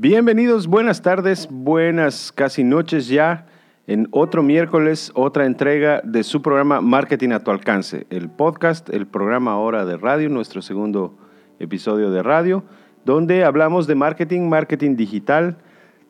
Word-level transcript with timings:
Bienvenidos, 0.00 0.68
buenas 0.68 1.02
tardes, 1.02 1.48
buenas 1.50 2.30
casi 2.30 2.62
noches 2.62 3.08
ya 3.08 3.46
en 3.88 4.06
otro 4.12 4.44
miércoles, 4.44 5.10
otra 5.16 5.44
entrega 5.44 6.00
de 6.04 6.22
su 6.22 6.40
programa 6.40 6.80
Marketing 6.80 7.30
a 7.30 7.40
tu 7.40 7.50
alcance, 7.50 8.06
el 8.08 8.30
podcast, 8.30 8.88
el 8.90 9.08
programa 9.08 9.54
ahora 9.54 9.84
de 9.84 9.96
radio, 9.96 10.28
nuestro 10.28 10.62
segundo 10.62 11.18
episodio 11.58 12.12
de 12.12 12.22
radio, 12.22 12.62
donde 13.04 13.42
hablamos 13.42 13.88
de 13.88 13.96
marketing, 13.96 14.42
marketing 14.42 14.94
digital, 14.94 15.56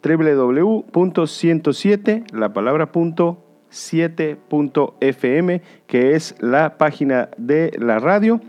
www.107, 0.03 2.31
la 2.31 2.53
palabra 2.53 2.91
punto 2.91 3.43
7.fm, 3.71 5.61
que 5.87 6.15
es 6.15 6.35
la 6.39 6.77
página 6.77 7.29
de 7.37 7.71
la 7.77 7.99
radio 7.99 8.41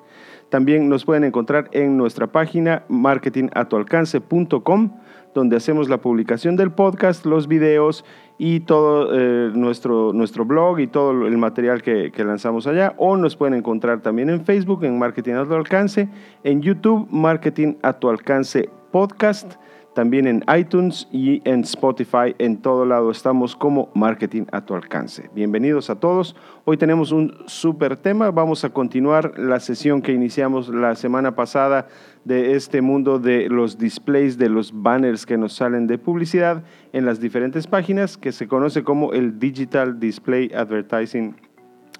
También 0.48 0.88
nos 0.88 1.04
pueden 1.04 1.24
encontrar 1.24 1.68
en 1.72 1.96
nuestra 1.96 2.28
página 2.28 2.84
marketingatualcance.com 2.88 4.90
donde 5.34 5.56
hacemos 5.56 5.88
la 5.88 5.98
publicación 5.98 6.56
del 6.56 6.70
podcast, 6.70 7.24
los 7.24 7.48
videos 7.48 8.04
y 8.38 8.60
todo 8.60 9.10
eh, 9.12 9.50
nuestro, 9.54 10.12
nuestro 10.12 10.44
blog 10.44 10.80
y 10.80 10.86
todo 10.86 11.26
el 11.26 11.38
material 11.38 11.82
que, 11.82 12.12
lanzamos 12.24 12.66
allá. 12.66 12.94
O 12.98 13.16
nos 13.16 13.36
pueden 13.36 13.54
encontrar 13.54 14.00
también 14.00 14.30
en 14.30 14.44
Facebook, 14.44 14.84
en 14.84 14.98
Marketing 14.98 15.34
a 15.34 15.44
tu 15.44 15.54
alcance, 15.54 16.08
en 16.44 16.62
YouTube, 16.62 17.06
Marketing 17.10 17.74
a 17.82 17.92
tu 17.92 18.08
alcance 18.08 18.68
podcast 18.90 19.54
también 19.94 20.26
en 20.26 20.44
iTunes 20.56 21.08
y 21.12 21.42
en 21.48 21.60
Spotify. 21.60 22.34
En 22.38 22.58
todo 22.58 22.84
lado 22.84 23.10
estamos 23.10 23.54
como 23.56 23.90
marketing 23.94 24.44
a 24.52 24.64
tu 24.64 24.74
alcance. 24.74 25.28
Bienvenidos 25.34 25.90
a 25.90 26.00
todos. 26.00 26.34
Hoy 26.64 26.76
tenemos 26.76 27.12
un 27.12 27.36
súper 27.46 27.96
tema. 27.96 28.30
Vamos 28.30 28.64
a 28.64 28.70
continuar 28.70 29.38
la 29.38 29.60
sesión 29.60 30.02
que 30.02 30.12
iniciamos 30.12 30.68
la 30.68 30.94
semana 30.94 31.34
pasada 31.34 31.88
de 32.24 32.54
este 32.54 32.80
mundo 32.80 33.18
de 33.18 33.48
los 33.48 33.78
displays, 33.78 34.38
de 34.38 34.48
los 34.48 34.72
banners 34.72 35.26
que 35.26 35.36
nos 35.36 35.54
salen 35.54 35.86
de 35.86 35.98
publicidad 35.98 36.62
en 36.92 37.04
las 37.04 37.20
diferentes 37.20 37.66
páginas 37.66 38.16
que 38.16 38.32
se 38.32 38.48
conoce 38.48 38.84
como 38.84 39.12
el 39.12 39.38
Digital 39.38 39.98
Display 39.98 40.50
Advertising 40.54 41.36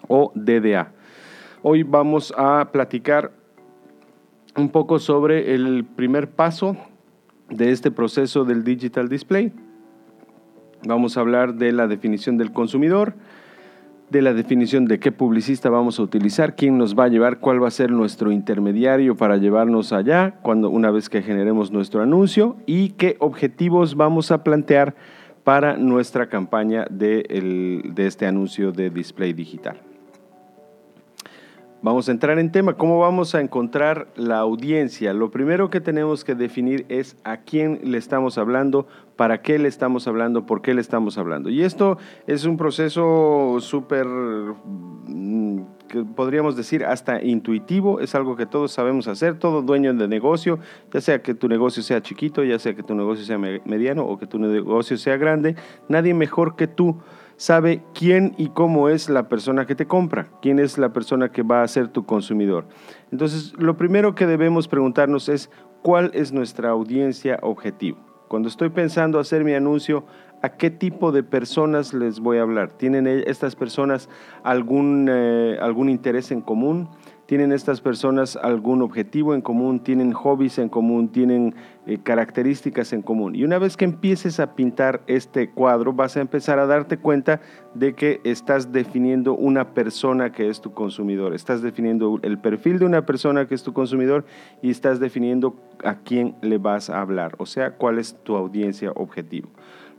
o 0.09 0.33
DDA. 0.35 0.93
Hoy 1.63 1.83
vamos 1.83 2.33
a 2.37 2.71
platicar 2.73 3.33
un 4.57 4.69
poco 4.69 4.99
sobre 4.99 5.55
el 5.55 5.85
primer 5.85 6.31
paso 6.31 6.77
de 7.53 7.71
este 7.71 7.91
proceso 7.91 8.45
del 8.45 8.65
digital 8.65 9.09
display. 9.09 9.53
Vamos 10.85 11.17
a 11.17 11.21
hablar 11.21 11.55
de 11.55 11.73
la 11.73 11.87
definición 11.87 12.39
del 12.39 12.53
consumidor, 12.53 13.15
de 14.11 14.23
la 14.23 14.35
definición 14.35 14.87
de 14.87 14.99
qué 14.99 15.13
publicista 15.13 15.71
vamos 15.71 15.99
a 15.99 16.03
utilizar, 16.03 16.57
quién 16.57 16.77
nos 16.77 16.99
va 16.99 17.05
a 17.05 17.09
llevar, 17.09 17.39
cuál 17.39 17.63
va 17.63 17.69
a 17.69 17.71
ser 17.71 17.91
nuestro 17.91 18.33
intermediario 18.33 19.17
para 19.17 19.37
llevarnos 19.37 19.93
allá 19.93 20.39
cuando 20.43 20.71
una 20.71 20.91
vez 20.91 21.09
que 21.09 21.23
generemos 21.23 21.71
nuestro 21.71 22.03
anuncio 22.03 22.57
y 22.67 22.91
qué 22.91 23.17
objetivos 23.21 23.95
vamos 23.95 24.31
a 24.31 24.43
plantear 24.43 24.95
para 25.45 25.77
nuestra 25.77 26.29
campaña 26.29 26.87
de, 26.91 27.83
de 27.95 28.07
este 28.07 28.27
anuncio 28.27 28.73
de 28.73 28.91
display 28.91 29.33
digital. 29.33 29.92
Vamos 31.83 32.09
a 32.09 32.13
entrar 32.13 32.39
en 32.39 32.53
tema, 32.53 32.75
¿cómo 32.75 33.01
vamos 33.01 33.35
a 33.35 33.41
encontrar 33.41 34.07
la 34.15 34.39
audiencia? 34.39 35.13
Lo 35.13 35.33
primero 35.33 35.69
que 35.69 35.81
tenemos 35.81 36.23
que 36.23 36.37
definir 36.37 36.87
es 36.89 37.17
a 37.25 37.39
quién 37.39 37.81
le 37.83 37.99
estamos 37.99 38.39
hablando, 38.39 38.87
para 39.17 39.43
qué 39.43 39.59
le 39.59 39.67
estamos 39.67 40.07
hablando, 40.07 40.47
por 40.47 40.63
qué 40.63 40.75
le 40.75 40.81
estamos 40.81 41.19
hablando. 41.19 41.51
Y 41.51 41.65
esto 41.65 41.99
es 42.29 42.45
un 42.45 42.57
proceso 42.57 43.57
súper, 43.59 44.07
mm, 44.07 45.63
podríamos 46.15 46.55
decir, 46.55 46.85
hasta 46.85 47.21
intuitivo, 47.21 47.99
es 47.99 48.15
algo 48.15 48.37
que 48.37 48.47
todos 48.47 48.71
sabemos 48.71 49.09
hacer, 49.09 49.41
todo 49.41 49.61
dueño 49.61 49.93
de 49.93 50.07
negocio, 50.07 50.61
ya 50.93 51.01
sea 51.01 51.21
que 51.21 51.35
tu 51.35 51.49
negocio 51.49 51.83
sea 51.83 52.01
chiquito, 52.01 52.45
ya 52.45 52.61
sea 52.61 52.77
que 52.77 52.85
tu 52.85 52.95
negocio 52.95 53.25
sea 53.25 53.39
mediano 53.39 54.05
o 54.05 54.21
que 54.21 54.29
tu 54.29 54.39
negocio 54.39 54.97
sea 54.97 55.17
grande, 55.17 55.57
nadie 55.89 56.15
mejor 56.15 56.55
que 56.55 56.69
tú 56.69 57.03
sabe 57.43 57.83
quién 57.93 58.37
y 58.39 58.51
cómo 58.51 58.89
es 58.89 59.09
la 59.09 59.29
persona 59.29 59.67
que 59.67 59.75
te 59.75 59.89
compra, 59.89 60.29
quién 60.41 60.61
es 60.61 60.79
la 60.79 60.93
persona 60.93 61.33
que 61.33 61.43
va 61.43 61.65
a 61.65 61.67
ser 61.67 61.89
tu 61.89 62.07
consumidor. 62.07 62.69
Entonces, 63.11 63.53
lo 63.59 63.77
primero 63.77 64.15
que 64.15 64.29
debemos 64.29 64.69
preguntarnos 64.69 65.29
es 65.29 65.51
cuál 65.83 66.13
es 66.15 66.31
nuestra 66.31 66.71
audiencia 66.71 67.41
objetivo. 67.43 67.99
Cuando 68.29 68.49
estoy 68.49 68.69
pensando 68.69 69.19
hacer 69.19 69.43
mi 69.43 69.55
anuncio, 69.55 70.05
¿a 70.41 70.51
qué 70.51 70.71
tipo 70.71 71.11
de 71.11 71.25
personas 71.25 71.93
les 71.93 72.21
voy 72.21 72.39
a 72.39 72.43
hablar? 72.43 72.75
¿Tienen 72.75 73.09
e-, 73.09 73.25
estas 73.27 73.57
personas 73.57 74.09
algún, 74.45 75.09
eh, 75.11 75.59
algún 75.61 75.89
interés 75.89 76.31
en 76.31 76.43
común? 76.43 76.91
¿Tienen 77.33 77.53
estas 77.53 77.81
personas 77.81 78.37
algún 78.37 78.83
objetivo 78.83 79.33
en 79.33 79.41
común? 79.41 79.81
¿Tienen 79.81 80.13
hobbies 80.13 80.59
en 80.59 80.69
común? 80.69 81.09
¿Tienen 81.09 81.55
eh, 81.87 81.97
características 81.97 82.93
en 82.93 83.01
común? 83.01 83.35
Y 83.35 83.43
una 83.43 83.59
vez 83.59 83.79
que 83.79 83.87
empieces 83.87 84.39
a 84.39 84.55
pintar 84.55 85.01
este 85.07 85.49
cuadro, 85.49 85.95
vas 85.95 86.19
a 86.19 86.21
empezar 86.21 86.59
a 86.59 86.67
darte 86.67 86.99
cuenta 86.99 87.41
de 87.73 87.95
que 87.95 88.21
estás 88.25 88.71
definiendo 88.71 89.33
una 89.33 89.73
persona 89.73 90.31
que 90.31 90.51
es 90.51 90.61
tu 90.61 90.75
consumidor. 90.75 91.33
Estás 91.33 91.63
definiendo 91.63 92.21
el 92.23 92.37
perfil 92.39 92.79
de 92.79 92.85
una 92.85 93.07
persona 93.07 93.49
que 93.49 93.55
es 93.55 93.63
tu 93.63 93.73
consumidor 93.73 94.27
y 94.61 94.69
estás 94.69 95.01
definiendo 95.01 95.57
a 95.83 95.95
quién 95.95 96.35
le 96.43 96.59
vas 96.59 96.91
a 96.91 97.01
hablar, 97.01 97.35
o 97.39 97.47
sea, 97.47 97.77
cuál 97.79 97.99
es 97.99 98.15
tu 98.25 98.37
audiencia 98.37 98.93
objetivo. 98.95 99.49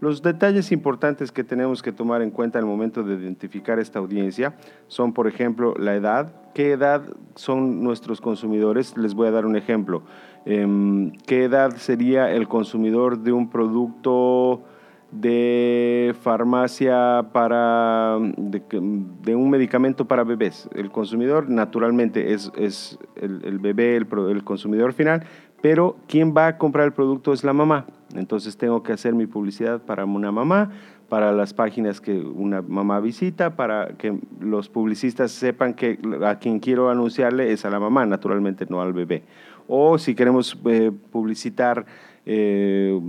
Los 0.03 0.21
detalles 0.21 0.73
importantes 0.73 1.31
que 1.31 1.45
tenemos 1.45 1.81
que 1.81 1.93
tomar 1.93 2.21
en 2.21 2.29
cuenta 2.29 2.59
al 2.59 2.65
momento 2.65 3.03
de 3.03 3.15
identificar 3.15 3.79
esta 3.79 3.99
audiencia 3.99 4.53
son, 4.87 5.13
por 5.13 5.27
ejemplo, 5.27 5.75
la 5.79 5.95
edad. 5.95 6.33
¿Qué 6.53 6.73
edad 6.73 7.03
son 7.35 7.81
nuestros 7.81 8.19
consumidores? 8.19 8.97
Les 8.97 9.13
voy 9.13 9.29
a 9.29 9.31
dar 9.31 9.45
un 9.45 9.55
ejemplo. 9.55 10.03
Em, 10.43 11.13
¿Qué 11.25 11.45
edad 11.45 11.77
sería 11.77 12.29
el 12.29 12.49
consumidor 12.49 13.19
de 13.19 13.31
un 13.31 13.49
producto 13.49 14.63
de 15.09 16.15
farmacia 16.21 17.27
para, 17.31 18.17
de, 18.19 19.35
un 19.35 19.49
medicamento 19.49 20.05
para 20.05 20.23
bebés. 20.23 20.67
El 20.73 20.89
consumidor 20.89 21.49
naturalmente 21.49 22.33
es, 22.33 22.51
es 22.57 22.97
el, 23.15 23.59
bebé, 23.59 23.95
el, 23.95 24.07
el, 24.29 24.43
consumidor 24.43 24.93
final, 24.93 25.23
pero 25.63 25.95
quien 26.09 26.35
va 26.35 26.47
a 26.47 26.57
comprar 26.57 26.85
el 26.85 26.91
producto 26.91 27.31
es 27.31 27.45
la 27.45 27.53
mamá. 27.53 27.85
Entonces 28.15 28.57
tengo 28.57 28.83
que 28.83 28.91
hacer 28.91 29.13
mi 29.13 29.27
publicidad 29.27 29.81
para 29.81 30.03
una 30.03 30.29
mamá, 30.29 30.71
para 31.07 31.31
las 31.31 31.53
páginas 31.53 32.01
que 32.01 32.19
una 32.19 32.61
mamá 32.61 32.99
visita, 32.99 33.55
para 33.55 33.93
que 33.97 34.19
los 34.41 34.67
publicistas 34.67 35.31
sepan 35.31 35.73
que 35.73 35.99
a 36.25 36.37
quien 36.37 36.59
quiero 36.59 36.89
anunciarle 36.89 37.53
es 37.53 37.63
a 37.63 37.69
la 37.69 37.79
mamá, 37.79 38.05
naturalmente 38.05 38.65
no 38.69 38.81
al 38.81 38.91
bebé. 38.91 39.23
O 39.69 39.97
si 39.97 40.15
queremos 40.15 40.59
eh, 40.65 40.91
publicitar 41.13 41.85
eh, 42.25 42.99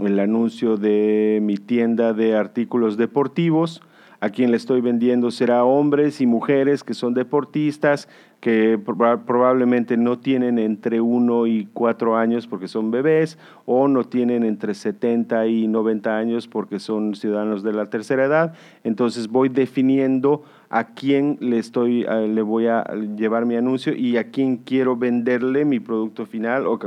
el 0.00 0.18
anuncio 0.18 0.76
de 0.76 1.38
mi 1.42 1.58
tienda 1.58 2.12
de 2.12 2.34
artículos 2.34 2.96
deportivos, 2.96 3.82
a 4.24 4.30
quien 4.30 4.50
le 4.50 4.56
estoy 4.56 4.80
vendiendo 4.80 5.30
será 5.30 5.64
hombres 5.64 6.22
y 6.22 6.26
mujeres 6.26 6.82
que 6.82 6.94
son 6.94 7.12
deportistas, 7.12 8.08
que 8.40 8.78
probablemente 8.78 9.98
no 9.98 10.18
tienen 10.18 10.58
entre 10.58 11.02
1 11.02 11.46
y 11.46 11.68
4 11.74 12.16
años 12.16 12.46
porque 12.46 12.66
son 12.66 12.90
bebés, 12.90 13.36
o 13.66 13.86
no 13.86 14.04
tienen 14.04 14.42
entre 14.42 14.72
70 14.72 15.46
y 15.48 15.68
90 15.68 16.16
años 16.16 16.48
porque 16.48 16.78
son 16.78 17.14
ciudadanos 17.14 17.62
de 17.62 17.74
la 17.74 17.90
tercera 17.90 18.24
edad. 18.24 18.54
Entonces 18.82 19.28
voy 19.28 19.50
definiendo 19.50 20.42
a 20.74 20.88
quién 20.88 21.38
le 21.38 21.60
estoy, 21.60 22.02
le 22.02 22.42
voy 22.42 22.66
a 22.66 22.82
llevar 23.16 23.46
mi 23.46 23.54
anuncio 23.54 23.94
y 23.94 24.16
a 24.16 24.32
quién 24.32 24.56
quiero 24.56 24.96
venderle 24.96 25.64
mi 25.64 25.78
producto 25.78 26.26
final 26.26 26.66
o 26.66 26.80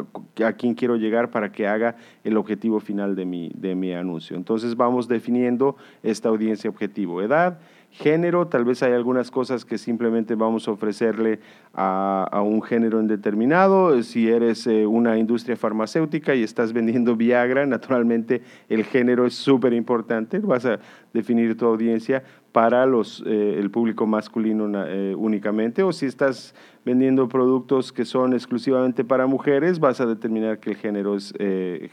a 0.45 0.53
quién 0.53 0.73
quiero 0.73 0.97
llegar 0.97 1.31
para 1.31 1.53
que 1.53 1.67
haga 1.67 1.95
el 2.25 2.35
objetivo 2.35 2.81
final 2.81 3.15
de 3.15 3.23
mi, 3.23 3.49
de 3.55 3.75
mi 3.75 3.93
anuncio. 3.93 4.35
Entonces 4.35 4.75
vamos 4.75 5.07
definiendo 5.07 5.77
esta 6.03 6.27
audiencia 6.27 6.69
objetivo, 6.69 7.21
edad, 7.21 7.59
género, 7.91 8.47
tal 8.47 8.63
vez 8.63 8.83
hay 8.83 8.93
algunas 8.93 9.31
cosas 9.31 9.65
que 9.65 9.77
simplemente 9.77 10.35
vamos 10.35 10.67
a 10.67 10.71
ofrecerle 10.71 11.39
a, 11.73 12.41
un 12.43 12.61
género 12.61 12.99
indeterminado. 12.99 14.01
Si 14.03 14.29
eres 14.29 14.67
eh, 14.67 14.85
una 14.85 15.17
industria 15.17 15.55
farmacéutica 15.55 16.35
y 16.35 16.43
estás 16.43 16.73
vendiendo 16.73 17.15
Viagra, 17.15 17.65
naturalmente 17.65 18.41
el 18.69 18.83
género 18.83 19.25
es 19.25 19.33
súper 19.33 19.73
importante, 19.73 20.39
vas 20.39 20.65
a 20.65 20.79
definir 21.13 21.57
tu 21.57 21.65
audiencia 21.65 22.23
para 22.51 22.85
los, 22.85 23.23
eh, 23.25 23.55
el 23.59 23.71
público 23.71 24.05
masculino 24.05 24.69
eh, 24.85 25.15
únicamente, 25.15 25.83
o 25.83 25.91
si 25.91 26.05
estás 26.05 26.55
vendiendo 26.85 27.27
productos 27.27 27.91
que 27.91 28.05
son 28.05 28.33
exclusivamente 28.33 29.03
para 29.03 29.27
mujeres, 29.27 29.79
vas 29.79 30.01
a 30.01 30.05
determinar 30.05 30.59
que 30.59 30.71
el 30.71 30.75
género 30.77 31.15
es 31.15 31.33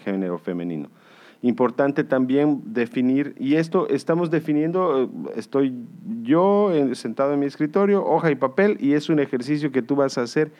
género 0.04 0.38
femenino. 0.38 0.88
Importante 1.44 2.04
también 2.04 2.62
definir, 2.72 3.34
y 3.38 3.56
esto 3.56 3.86
estamos 3.90 4.30
definiendo, 4.30 5.02
eh, 5.02 5.08
estoy 5.36 5.74
yo 6.22 6.72
sentado 6.94 7.34
en 7.34 7.40
mi 7.40 7.44
escritorio, 7.44 8.02
hoja 8.02 8.30
y 8.30 8.34
papel, 8.34 8.78
y 8.80 8.94
es 8.94 9.10
un 9.10 9.20
ejercicio 9.20 9.70
que 9.70 9.82
tú 9.82 9.94
vas 9.94 10.16
a 10.16 10.22
hacer 10.22 10.52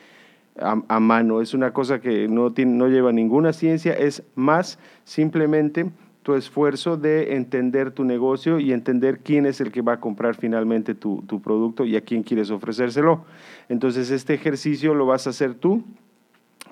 a, 0.59 0.99
mano, 0.99 1.41
es 1.41 1.55
una 1.55 1.73
cosa 1.73 1.99
que 1.99 2.27
no, 2.27 2.53
tiene, 2.53 2.73
no 2.73 2.87
lleva 2.87 3.11
ninguna 3.11 3.51
ciencia, 3.51 3.93
es 3.93 4.21
más 4.35 4.77
simplemente 5.05 5.89
tu 6.21 6.35
esfuerzo 6.35 6.97
de 6.97 7.35
entender 7.35 7.89
tu 7.89 8.03
negocio 8.03 8.59
y 8.59 8.71
entender 8.71 9.21
quién 9.23 9.47
es 9.47 9.61
el 9.61 9.71
que 9.71 9.81
va 9.81 9.93
a 9.93 9.99
comprar 9.99 10.35
finalmente 10.35 10.93
tu, 10.93 11.23
tu 11.23 11.41
producto 11.41 11.83
y 11.83 11.95
a 11.95 12.01
quién 12.01 12.21
quieres 12.21 12.51
ofrecérselo. 12.51 13.25
Entonces 13.69 14.11
este 14.11 14.35
ejercicio 14.35 14.93
lo 14.93 15.07
vas 15.07 15.25
a 15.25 15.31
hacer 15.31 15.55
tú 15.55 15.83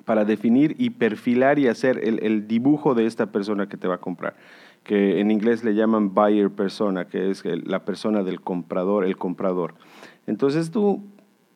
para 0.04 0.24
definir 0.24 0.76
y 0.78 0.90
perfilar 0.90 1.58
y 1.58 1.68
hacer 1.68 2.00
el, 2.02 2.46
dibujo 2.46 2.94
de 2.94 3.06
esta 3.06 3.26
persona 3.26 3.68
que 3.68 3.76
te 3.76 3.88
va 3.88 3.96
a 3.96 4.00
comprar, 4.00 4.34
que 4.82 5.20
en 5.20 5.30
inglés 5.30 5.64
le 5.64 5.74
llaman 5.74 6.14
buyer 6.14 6.50
persona, 6.50 7.06
que 7.06 7.30
es 7.30 7.42
la 7.44 7.84
persona 7.84 8.22
del 8.22 8.40
comprador, 8.40 9.04
el 9.04 9.16
comprador. 9.16 9.74
Entonces 10.26 10.70
tú 10.70 11.02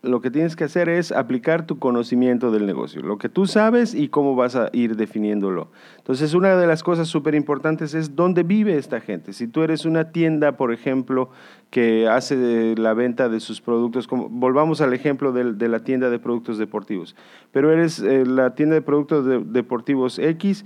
lo 0.03 0.21
que 0.21 0.31
tienes 0.31 0.55
que 0.55 0.65
hacer 0.65 0.89
es 0.89 1.11
aplicar 1.11 1.67
tu 1.67 1.79
conocimiento 1.79 2.53
del 2.53 2.67
negocio, 2.67 3.03
lo 3.03 3.19
que 3.19 3.29
tú 3.29 3.47
sabes 3.47 3.95
y 3.95 4.09
cómo 4.09 4.37
vas 4.37 4.55
a 4.55 4.71
ir 4.73 4.97
definiéndolo. 4.97 5.69
Entonces, 5.97 6.35
una 6.35 6.57
de 6.57 6.67
las 6.69 6.85
cosas 6.85 7.09
súper 7.09 7.35
importantes 7.35 7.95
es 7.95 8.15
dónde 8.15 8.45
vive 8.45 8.77
esta 8.77 9.01
gente. 9.01 9.33
Si 9.33 9.49
tú 9.49 9.63
eres 9.63 9.85
una 9.85 10.13
tienda, 10.13 10.57
por 10.57 10.73
ejemplo, 10.73 11.31
que 11.71 12.07
hace 12.07 12.77
la 12.77 12.95
venta 12.95 13.29
de 13.29 13.41
sus 13.41 13.61
productos, 13.61 14.07
como, 14.07 14.29
volvamos 14.29 14.81
al 14.81 14.95
ejemplo 14.95 15.33
de, 15.33 15.69
la 15.69 15.81
tienda 15.81 16.11
de 16.11 16.19
productos 16.21 16.59
deportivos, 16.59 17.17
pero 17.51 17.73
eres 17.73 17.99
eh, 17.99 18.25
la 18.25 18.55
tienda 18.55 18.77
de 18.77 18.83
productos 18.83 19.53
deportivos 19.53 20.19
X 20.21 20.65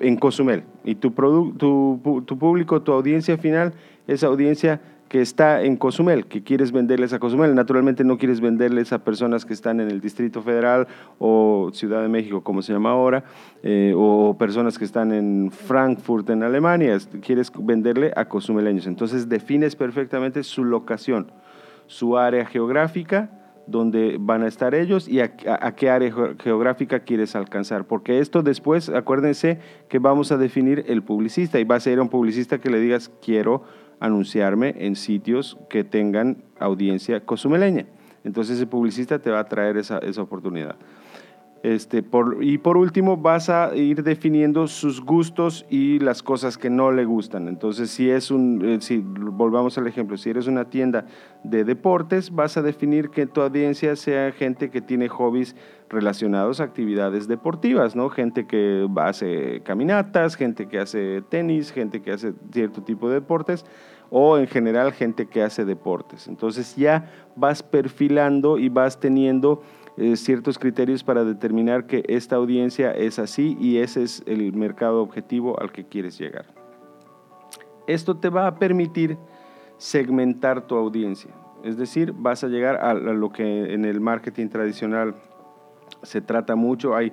en 0.00 0.16
Cozumel 0.16 0.64
y 0.84 0.94
tu, 0.94 1.10
tu, 1.10 2.22
tu 2.26 2.38
público, 2.38 2.82
tu 2.82 2.92
audiencia 2.92 3.36
final, 3.36 3.74
esa 4.06 4.26
audiencia 4.26 4.80
que 5.14 5.20
está 5.20 5.62
en 5.62 5.76
Cozumel, 5.76 6.26
que 6.26 6.42
quieres 6.42 6.72
venderles 6.72 7.12
a 7.12 7.20
Cozumel. 7.20 7.54
Naturalmente 7.54 8.02
no 8.02 8.18
quieres 8.18 8.40
venderles 8.40 8.92
a 8.92 9.04
personas 9.04 9.44
que 9.44 9.52
están 9.52 9.78
en 9.78 9.88
el 9.88 10.00
Distrito 10.00 10.42
Federal 10.42 10.88
o 11.20 11.70
Ciudad 11.72 12.02
de 12.02 12.08
México, 12.08 12.42
como 12.42 12.62
se 12.62 12.72
llama 12.72 12.90
ahora, 12.90 13.22
eh, 13.62 13.92
o 13.96 14.36
personas 14.36 14.76
que 14.76 14.84
están 14.84 15.12
en 15.12 15.52
Frankfurt, 15.52 16.30
en 16.30 16.42
Alemania. 16.42 16.98
Quieres 17.22 17.52
venderle 17.56 18.12
a 18.16 18.24
cozumeleños. 18.24 18.88
Entonces 18.88 19.28
defines 19.28 19.76
perfectamente 19.76 20.42
su 20.42 20.64
locación, 20.64 21.30
su 21.86 22.18
área 22.18 22.44
geográfica, 22.44 23.30
donde 23.66 24.16
van 24.20 24.42
a 24.42 24.46
estar 24.46 24.74
ellos 24.74 25.08
y 25.08 25.20
a, 25.20 25.36
qué 25.36 25.90
área 25.90 26.12
geográfica 26.38 27.00
quieres 27.00 27.34
alcanzar. 27.36 27.86
Porque 27.86 28.18
esto 28.18 28.42
después, 28.42 28.88
acuérdense 28.88 29.58
que 29.88 29.98
vamos 29.98 30.32
a 30.32 30.36
definir 30.36 30.84
el 30.88 31.02
publicista 31.02 31.58
y 31.58 31.64
va 31.64 31.76
a 31.76 31.80
ser 31.80 32.00
un 32.00 32.08
publicista 32.08 32.58
que 32.58 32.70
le 32.70 32.80
digas 32.80 33.10
quiero 33.22 33.64
anunciarme 34.00 34.74
en 34.78 34.96
sitios 34.96 35.58
que 35.70 35.84
tengan 35.84 36.44
audiencia 36.58 37.24
cozumeleña. 37.24 37.86
Entonces 38.24 38.60
el 38.60 38.68
publicista 38.68 39.18
te 39.18 39.30
va 39.30 39.40
a 39.40 39.44
traer 39.44 39.76
esa, 39.76 39.98
esa 39.98 40.22
oportunidad. 40.22 40.76
Este, 41.64 42.02
por, 42.02 42.44
y 42.44 42.58
por 42.58 42.76
último, 42.76 43.16
vas 43.16 43.48
a 43.48 43.74
ir 43.74 44.02
definiendo 44.02 44.66
sus 44.66 45.00
gustos 45.00 45.64
y 45.70 45.98
las 45.98 46.22
cosas 46.22 46.58
que 46.58 46.68
no 46.68 46.92
le 46.92 47.06
gustan. 47.06 47.48
Entonces, 47.48 47.90
si 47.90 48.10
es 48.10 48.30
un, 48.30 48.62
eh, 48.62 48.82
si 48.82 48.98
volvamos 48.98 49.78
al 49.78 49.86
ejemplo, 49.86 50.18
si 50.18 50.28
eres 50.28 50.46
una 50.46 50.66
tienda 50.66 51.06
de 51.42 51.64
deportes, 51.64 52.30
vas 52.30 52.58
a 52.58 52.62
definir 52.62 53.08
que 53.08 53.24
tu 53.24 53.40
audiencia 53.40 53.96
sea 53.96 54.30
gente 54.32 54.70
que 54.70 54.82
tiene 54.82 55.08
hobbies 55.08 55.56
relacionados 55.88 56.60
a 56.60 56.64
actividades 56.64 57.28
deportivas, 57.28 57.96
¿no? 57.96 58.10
Gente 58.10 58.46
que 58.46 58.86
hace 58.96 59.62
caminatas, 59.64 60.36
gente 60.36 60.68
que 60.68 60.80
hace 60.80 61.22
tenis, 61.30 61.72
gente 61.72 62.02
que 62.02 62.12
hace 62.12 62.34
cierto 62.52 62.82
tipo 62.82 63.08
de 63.08 63.14
deportes 63.14 63.64
o 64.10 64.36
en 64.36 64.48
general 64.48 64.92
gente 64.92 65.28
que 65.28 65.42
hace 65.42 65.64
deportes. 65.64 66.28
Entonces 66.28 66.76
ya 66.76 67.10
vas 67.36 67.62
perfilando 67.62 68.58
y 68.58 68.68
vas 68.68 69.00
teniendo 69.00 69.62
eh, 69.96 70.16
ciertos 70.16 70.58
criterios 70.58 71.04
para 71.04 71.24
determinar 71.24 71.86
que 71.86 72.04
esta 72.08 72.36
audiencia 72.36 72.90
es 72.90 73.18
así 73.18 73.56
y 73.60 73.78
ese 73.78 74.02
es 74.02 74.22
el 74.26 74.52
mercado 74.52 75.00
objetivo 75.02 75.60
al 75.60 75.70
que 75.70 75.84
quieres 75.84 76.18
llegar. 76.18 76.46
Esto 77.86 78.16
te 78.16 78.28
va 78.28 78.46
a 78.46 78.58
permitir 78.58 79.16
segmentar 79.76 80.66
tu 80.66 80.76
audiencia, 80.76 81.30
es 81.62 81.76
decir, 81.76 82.12
vas 82.12 82.42
a 82.42 82.48
llegar 82.48 82.76
a 82.76 82.94
lo 82.94 83.30
que 83.30 83.72
en 83.72 83.84
el 83.84 84.00
marketing 84.00 84.48
tradicional 84.48 85.14
se 86.02 86.20
trata 86.20 86.56
mucho. 86.56 86.94
Hay 86.94 87.12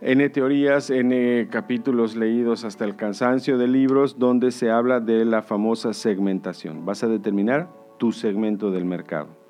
N 0.00 0.28
teorías, 0.30 0.90
N 0.90 1.48
capítulos 1.50 2.16
leídos 2.16 2.64
hasta 2.64 2.84
el 2.84 2.96
cansancio 2.96 3.56
de 3.56 3.68
libros 3.68 4.18
donde 4.18 4.50
se 4.50 4.70
habla 4.70 5.00
de 5.00 5.24
la 5.24 5.42
famosa 5.42 5.92
segmentación. 5.92 6.84
Vas 6.84 7.04
a 7.04 7.08
determinar 7.08 7.68
tu 7.98 8.12
segmento 8.12 8.70
del 8.70 8.84
mercado. 8.84 9.41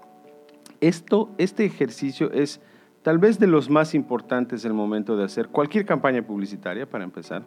Esto, 0.82 1.30
este 1.38 1.64
ejercicio 1.64 2.32
es 2.32 2.60
tal 3.02 3.18
vez 3.18 3.38
de 3.38 3.46
los 3.46 3.70
más 3.70 3.94
importantes 3.94 4.64
el 4.64 4.74
momento 4.74 5.16
de 5.16 5.22
hacer 5.22 5.46
cualquier 5.46 5.86
campaña 5.86 6.22
publicitaria, 6.22 6.90
para 6.90 7.04
empezar, 7.04 7.44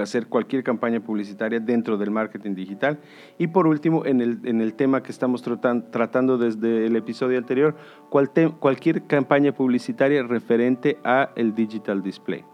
hacer 0.00 0.26
cualquier 0.26 0.64
campaña 0.64 0.98
publicitaria 0.98 1.60
dentro 1.60 1.96
del 1.96 2.10
marketing 2.10 2.56
digital. 2.56 2.98
Y 3.38 3.46
por 3.46 3.68
último, 3.68 4.04
en 4.04 4.20
el, 4.20 4.40
en 4.42 4.60
el 4.60 4.74
tema 4.74 5.04
que 5.04 5.12
estamos 5.12 5.40
tratando 5.42 6.36
desde 6.36 6.86
el 6.86 6.96
episodio 6.96 7.38
anterior, 7.38 7.76
cualquier 8.10 9.06
campaña 9.06 9.52
publicitaria 9.52 10.24
referente 10.24 10.98
a 11.04 11.30
el 11.36 11.54
digital 11.54 12.02
display. 12.02 12.44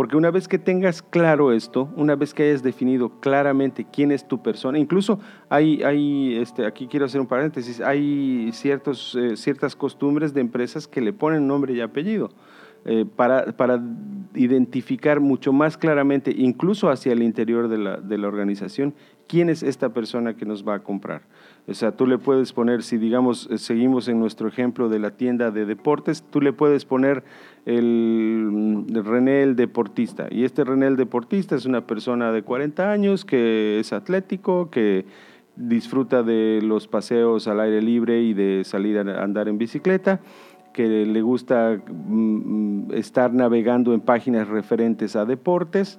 Porque 0.00 0.16
una 0.16 0.30
vez 0.30 0.48
que 0.48 0.58
tengas 0.58 1.02
claro 1.02 1.52
esto, 1.52 1.90
una 1.94 2.16
vez 2.16 2.32
que 2.32 2.44
hayas 2.44 2.62
definido 2.62 3.20
claramente 3.20 3.84
quién 3.92 4.12
es 4.12 4.26
tu 4.26 4.42
persona, 4.42 4.78
incluso 4.78 5.20
hay, 5.50 5.82
hay 5.82 6.38
este, 6.38 6.64
aquí 6.64 6.86
quiero 6.86 7.04
hacer 7.04 7.20
un 7.20 7.26
paréntesis, 7.26 7.82
hay 7.82 8.48
ciertos, 8.54 9.14
eh, 9.14 9.36
ciertas 9.36 9.76
costumbres 9.76 10.32
de 10.32 10.40
empresas 10.40 10.88
que 10.88 11.02
le 11.02 11.12
ponen 11.12 11.46
nombre 11.46 11.74
y 11.74 11.82
apellido. 11.82 12.30
Eh, 12.86 13.04
para, 13.14 13.52
para, 13.58 13.78
identificar 14.32 15.20
mucho 15.20 15.52
más 15.52 15.76
claramente, 15.76 16.32
incluso 16.34 16.88
hacia 16.88 17.12
el 17.12 17.22
interior 17.22 17.68
de 17.68 17.76
la, 17.76 17.98
de 17.98 18.16
la, 18.16 18.26
organización, 18.26 18.94
quién 19.28 19.50
es 19.50 19.62
esta 19.62 19.90
persona 19.90 20.34
que 20.34 20.46
nos 20.46 20.66
va 20.66 20.76
a 20.76 20.82
comprar. 20.82 21.24
O 21.68 21.74
sea, 21.74 21.92
tú 21.92 22.06
le 22.06 22.18
puedes 22.18 22.52
poner, 22.52 22.82
si 22.82 22.98
digamos, 22.98 23.48
eh, 23.50 23.58
seguimos 23.58 24.08
en 24.08 24.18
nuestro 24.18 24.48
ejemplo 24.48 24.88
de 24.88 24.98
la 24.98 25.12
tienda 25.12 25.50
de 25.50 25.66
deportes, 25.66 26.24
tú 26.30 26.40
le 26.40 26.52
puedes 26.52 26.84
poner 26.84 27.22
el, 27.66 28.84
el 28.88 29.04
René 29.04 29.42
el 29.42 29.56
deportista. 29.56 30.28
Y 30.30 30.44
este 30.44 30.64
René 30.64 30.86
el 30.86 30.96
deportista 30.96 31.54
es 31.56 31.66
una 31.66 31.86
persona 31.86 32.32
de 32.32 32.42
40 32.42 32.90
años 32.90 33.24
que 33.24 33.78
es 33.78 33.92
atlético, 33.92 34.70
que 34.70 35.04
disfruta 35.56 36.22
de 36.22 36.60
los 36.62 36.88
paseos 36.88 37.46
al 37.46 37.60
aire 37.60 37.82
libre 37.82 38.22
y 38.22 38.34
de 38.34 38.62
salir 38.64 38.98
a 38.98 39.22
andar 39.22 39.48
en 39.48 39.58
bicicleta 39.58 40.20
que 40.72 41.04
le 41.06 41.22
gusta 41.22 41.80
mm, 41.86 42.92
estar 42.94 43.32
navegando 43.32 43.92
en 43.92 44.00
páginas 44.00 44.48
referentes 44.48 45.16
a 45.16 45.24
deportes 45.24 45.98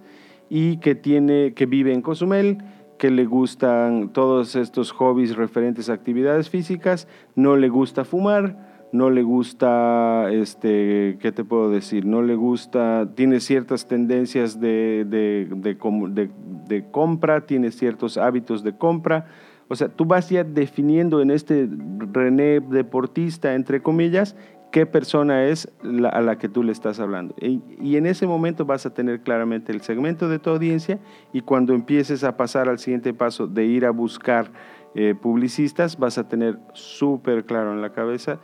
y 0.50 0.78
que 0.78 0.96
tiene 0.96 1.54
que 1.54 1.66
vive 1.66 1.94
en 1.94 2.02
Cozumel, 2.02 2.58
que 3.02 3.10
le 3.10 3.26
gustan 3.26 4.10
todos 4.10 4.56
estos 4.56 4.92
hobbies 4.92 5.36
referentes 5.36 5.90
a 5.90 5.94
actividades 5.94 6.52
físicas, 6.52 7.08
no 7.36 7.58
le 7.58 7.68
gusta 7.68 8.06
fumar, 8.06 8.90
no 8.92 9.10
le 9.10 9.24
gusta, 9.24 10.32
este, 10.32 11.18
¿qué 11.20 11.32
te 11.32 11.44
puedo 11.44 11.72
decir? 11.72 12.06
No 12.06 12.22
le 12.22 12.36
gusta, 12.36 13.10
tiene 13.16 13.40
ciertas 13.40 13.88
tendencias 13.88 14.60
de, 14.60 15.04
de, 15.10 15.48
de, 15.50 16.30
de, 16.68 16.92
compra, 16.92 17.48
tiene 17.48 17.72
ciertos 17.72 18.18
hábitos 18.18 18.64
de 18.64 18.78
compra. 18.78 19.26
O 19.68 19.76
sea, 19.76 19.90
tú 19.90 20.06
vas 20.06 20.30
ya 20.30 20.44
definiendo 20.44 21.22
en 21.22 21.32
este 21.32 21.68
René 22.14 22.60
deportista, 22.60 23.56
entre 23.56 23.82
comillas, 23.82 24.36
qué 24.72 24.86
persona 24.86 25.46
es 25.46 25.70
a 26.12 26.22
la 26.22 26.38
que 26.38 26.50
tú 26.50 26.64
le 26.64 26.72
estás 26.72 27.00
hablando. 27.00 27.36
Y, 27.40 27.96
en 27.96 28.06
ese 28.06 28.26
momento 28.26 28.66
vas 28.66 28.86
a 28.86 28.94
tener 28.94 29.22
claramente 29.22 29.72
el 29.72 29.82
segmento 29.82 30.30
de 30.30 30.40
tu 30.40 30.50
audiencia 30.50 31.00
y 31.34 31.42
cuando 31.42 31.74
empieces 31.74 32.24
a 32.24 32.38
pasar 32.38 32.70
al 32.70 32.80
siguiente 32.80 33.14
paso 33.14 33.48
de 33.48 33.66
ir 33.66 33.86
a 33.86 33.92
buscar 33.92 34.52
eh, 34.96 35.14
publicistas, 35.20 35.98
vas 35.98 36.18
a 36.18 36.28
tener 36.28 36.58
súper 36.74 37.46
claro 37.46 37.74
en 37.74 37.82
la 37.82 37.92
cabeza 37.92 38.40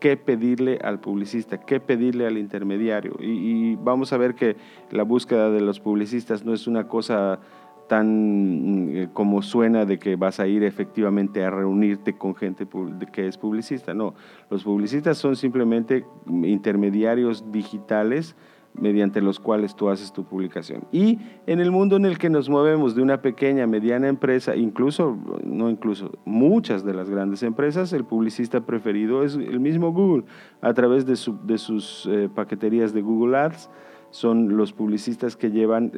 qué 0.00 0.16
pedirle 0.16 0.78
al 0.82 1.00
publicista, 1.00 1.60
qué 1.60 1.80
pedirle 1.80 2.26
al 2.26 2.38
intermediario. 2.38 3.16
Y, 3.20 3.76
vamos 3.76 4.12
a 4.12 4.16
ver 4.16 4.34
que 4.34 4.56
la 4.90 5.02
búsqueda 5.02 5.50
de 5.50 5.60
los 5.60 5.80
publicistas 5.80 6.44
no 6.44 6.54
es 6.54 6.66
una 6.66 6.88
cosa 6.88 7.40
tan 7.88 8.90
eh, 8.94 9.08
como 9.12 9.42
suena 9.42 9.84
de 9.84 9.98
que 9.98 10.16
vas 10.16 10.38
a 10.40 10.46
ir 10.46 10.62
efectivamente 10.62 11.44
a 11.44 11.50
reunirte 11.50 12.16
con 12.16 12.34
gente 12.34 12.66
que 13.12 13.26
es 13.26 13.38
publicista. 13.38 13.94
No, 13.94 14.14
los 14.50 14.62
publicistas 14.62 15.18
son 15.18 15.34
simplemente 15.34 16.04
intermediarios 16.26 17.50
digitales 17.50 18.36
mediante 18.74 19.20
los 19.20 19.40
cuales 19.40 19.74
tú 19.74 19.88
haces 19.88 20.12
tu 20.12 20.24
publicación. 20.24 20.84
Y 20.92 21.18
en 21.46 21.60
el 21.60 21.70
mundo 21.70 21.96
en 21.96 22.04
el 22.04 22.18
que 22.18 22.30
nos 22.30 22.48
movemos 22.48 22.94
de 22.94 23.02
una 23.02 23.20
pequeña, 23.20 23.66
mediana 23.66 24.08
empresa, 24.08 24.56
incluso, 24.56 25.16
no 25.44 25.70
incluso, 25.70 26.12
muchas 26.24 26.84
de 26.84 26.94
las 26.94 27.10
grandes 27.10 27.42
empresas, 27.42 27.92
el 27.92 28.04
publicista 28.04 28.60
preferido 28.60 29.24
es 29.24 29.34
el 29.34 29.60
mismo 29.60 29.92
Google, 29.92 30.24
a 30.60 30.72
través 30.74 31.06
de, 31.06 31.16
sus 31.16 32.06
eh, 32.10 32.28
paqueterías 32.32 32.92
de 32.92 33.02
Google 33.02 33.36
Ads, 33.36 33.70
son 34.10 34.56
los 34.56 34.72
publicistas 34.72 35.36
que 35.36 35.50
llevan 35.50 35.92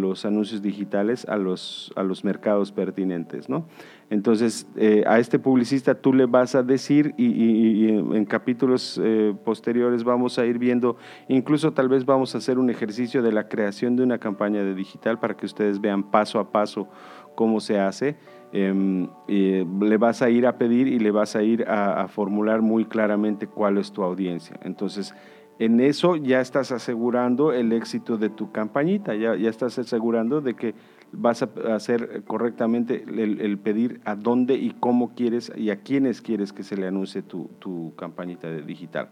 los 0.00 0.24
anuncios 0.24 0.62
digitales 0.62 1.26
a 1.28 1.36
los, 1.36 1.92
a 1.96 2.02
los 2.02 2.24
mercados 2.24 2.72
pertinentes. 2.72 3.48
¿no? 3.48 3.66
Entonces, 4.10 4.66
eh, 4.76 5.04
a 5.06 5.18
este 5.18 5.38
publicista 5.38 5.96
tú 5.96 6.12
le 6.12 6.26
vas 6.26 6.54
a 6.54 6.62
decir 6.62 7.14
y, 7.16 7.88
en 7.88 8.24
capítulos 8.24 9.00
eh, 9.02 9.34
posteriores 9.44 10.04
vamos 10.04 10.38
a 10.38 10.46
ir 10.46 10.58
viendo, 10.58 10.96
incluso 11.28 11.72
tal 11.72 11.88
vez 11.88 12.04
vamos 12.04 12.34
a 12.34 12.38
hacer 12.38 12.58
un 12.58 12.70
ejercicio 12.70 13.22
de 13.22 13.32
la 13.32 13.48
creación 13.48 13.96
de 13.96 14.02
una 14.04 14.18
campaña 14.18 14.62
de 14.62 14.74
digital 14.74 15.18
para 15.18 15.36
que 15.36 15.46
ustedes 15.46 15.80
vean 15.80 16.10
paso 16.10 16.38
a 16.38 16.50
paso 16.50 16.88
cómo 17.34 17.60
se 17.60 17.78
hace. 17.78 18.16
Em, 18.50 19.08
le 19.28 19.96
vas 19.98 20.22
a 20.22 20.30
ir 20.30 20.46
a 20.46 20.56
pedir 20.56 20.88
y 20.88 20.98
le 20.98 21.10
vas 21.10 21.36
a 21.36 21.42
ir 21.42 21.68
a, 21.68 22.00
a 22.00 22.08
formular 22.08 22.62
muy 22.62 22.86
claramente 22.86 23.46
cuál 23.46 23.76
es 23.76 23.92
tu 23.92 24.02
audiencia. 24.02 24.58
Entonces, 24.62 25.14
en 25.58 25.80
eso 25.80 26.16
ya 26.16 26.40
estás 26.40 26.70
asegurando 26.70 27.52
el 27.52 27.72
éxito 27.72 28.16
de 28.16 28.30
tu 28.30 28.52
campañita, 28.52 29.14
ya, 29.14 29.34
estás 29.34 29.78
asegurando 29.78 30.40
de 30.40 30.54
que 30.54 30.74
vas 31.10 31.42
a 31.42 31.48
hacer 31.74 32.22
correctamente 32.26 33.04
el, 33.04 33.58
pedir 33.58 34.00
a 34.04 34.14
dónde 34.14 34.54
y 34.54 34.70
cómo 34.78 35.14
quieres 35.14 35.50
y 35.56 35.70
a 35.70 35.76
quiénes 35.76 36.22
quieres 36.22 36.52
que 36.52 36.62
se 36.62 36.76
le 36.76 36.86
anuncie 36.86 37.22
tu, 37.22 37.50
tu 37.58 37.94
campañita 37.96 38.48
de 38.48 38.62
digital. 38.62 39.08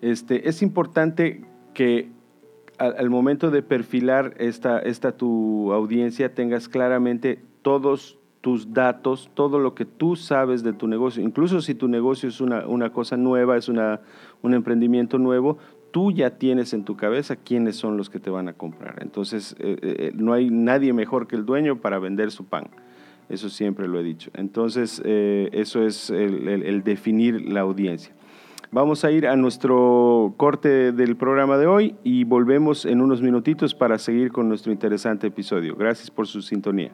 Este, 0.00 0.48
es 0.48 0.60
importante 0.62 1.44
que 1.72 2.10
al, 2.78 3.10
momento 3.10 3.50
de 3.50 3.62
perfilar 3.62 4.34
esta, 4.38 4.78
esta 4.80 5.12
tu 5.12 5.72
audiencia 5.72 6.34
tengas 6.34 6.68
claramente 6.68 7.40
todos 7.62 8.18
tus 8.44 8.74
datos, 8.74 9.30
todo 9.32 9.58
lo 9.58 9.74
que 9.74 9.86
tú 9.86 10.16
sabes 10.16 10.62
de 10.62 10.74
tu 10.74 10.86
negocio, 10.86 11.22
incluso 11.22 11.62
si 11.62 11.74
tu 11.74 11.88
negocio 11.88 12.28
es 12.28 12.42
una, 12.42 12.66
una 12.66 12.92
cosa 12.92 13.16
nueva, 13.16 13.56
es 13.56 13.70
una, 13.70 14.02
un 14.42 14.52
emprendimiento 14.52 15.16
nuevo, 15.16 15.56
tú 15.92 16.12
ya 16.12 16.36
tienes 16.36 16.74
en 16.74 16.84
tu 16.84 16.94
cabeza 16.94 17.36
quiénes 17.36 17.76
son 17.76 17.96
los 17.96 18.10
que 18.10 18.20
te 18.20 18.28
van 18.28 18.48
a 18.48 18.52
comprar. 18.52 18.96
Entonces, 19.00 19.56
eh, 19.60 19.78
eh, 19.80 20.12
no 20.14 20.34
hay 20.34 20.50
nadie 20.50 20.92
mejor 20.92 21.26
que 21.26 21.36
el 21.36 21.46
dueño 21.46 21.80
para 21.80 21.98
vender 21.98 22.30
su 22.32 22.44
pan. 22.44 22.68
Eso 23.30 23.48
siempre 23.48 23.88
lo 23.88 23.98
he 23.98 24.02
dicho. 24.02 24.30
Entonces, 24.34 25.00
eh, 25.06 25.48
eso 25.52 25.82
es 25.86 26.10
el, 26.10 26.82
definir 26.82 27.50
la 27.50 27.60
audiencia. 27.60 28.14
Vamos 28.72 29.06
a 29.06 29.10
ir 29.10 29.26
a 29.26 29.36
nuestro 29.36 30.34
corte 30.36 30.92
del 30.92 31.16
programa 31.16 31.56
de 31.56 31.66
hoy 31.66 31.96
y 32.04 32.24
volvemos 32.24 32.84
en 32.84 33.00
unos 33.00 33.22
minutitos 33.22 33.74
para 33.74 33.96
seguir 33.96 34.32
con 34.32 34.50
nuestro 34.50 34.70
interesante 34.70 35.28
episodio. 35.28 35.76
Gracias 35.76 36.10
por 36.10 36.26
su 36.26 36.42
sintonía. 36.42 36.92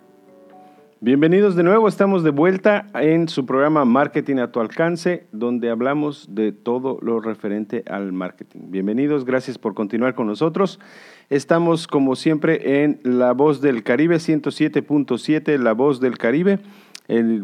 Bienvenidos 1.03 1.57
de 1.57 1.63
nuevo, 1.63 1.89
estamos 1.89 2.23
de 2.23 2.31
vuelta 2.31 2.89
en 2.93 3.27
su 3.27 3.47
programa 3.47 3.87
Marketing 3.87 4.37
a 4.37 4.53
tu 4.53 4.61
alcance, 4.61 5.27
donde 5.33 5.71
hablamos 5.71 6.35
de 6.35 6.53
todo 6.53 6.99
lo 7.01 7.21
referente 7.21 7.83
al 7.89 8.13
marketing. 8.13 8.65
Bienvenidos, 8.65 9.25
gracias 9.25 9.57
por 9.57 9.73
continuar 9.73 10.15
con 10.15 10.27
nosotros. 10.27 10.79
Estamos 11.31 11.87
como 11.87 12.17
siempre 12.17 12.85
en 12.85 13.01
La 13.03 13.33
Voz 13.33 13.63
del 13.63 13.83
Caribe 13.83 14.17
107.7, 14.17 15.57
La 15.57 15.73
Voz 15.73 16.01
del 16.01 16.19
Caribe. 16.19 16.59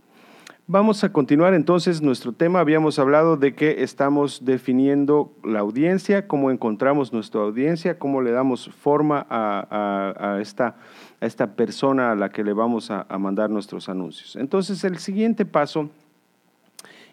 Vamos 0.65 1.03
a 1.03 1.11
continuar 1.11 1.53
entonces 1.53 2.01
nuestro 2.01 2.31
tema. 2.31 2.61
Habíamos 2.61 2.97
hablado 2.97 3.35
de 3.35 3.53
que 3.53 3.83
estamos 3.83 4.45
definiendo 4.45 5.33
la 5.43 5.59
audiencia, 5.59 6.25
cómo 6.25 6.51
encontramos 6.51 7.11
nuestra 7.11 7.41
audiencia, 7.41 7.99
cómo 7.99 8.21
le 8.21 8.31
damos 8.31 8.69
forma 8.69 9.27
a, 9.29 10.39
esta, 10.39 10.75
persona 11.57 12.13
a 12.13 12.15
la 12.15 12.29
que 12.29 12.45
le 12.45 12.53
vamos 12.53 12.91
a, 12.91 13.05
mandar 13.19 13.49
nuestros 13.49 13.89
anuncios. 13.89 14.37
Entonces 14.37 14.85
el 14.85 14.99
siguiente 14.99 15.45
paso 15.45 15.89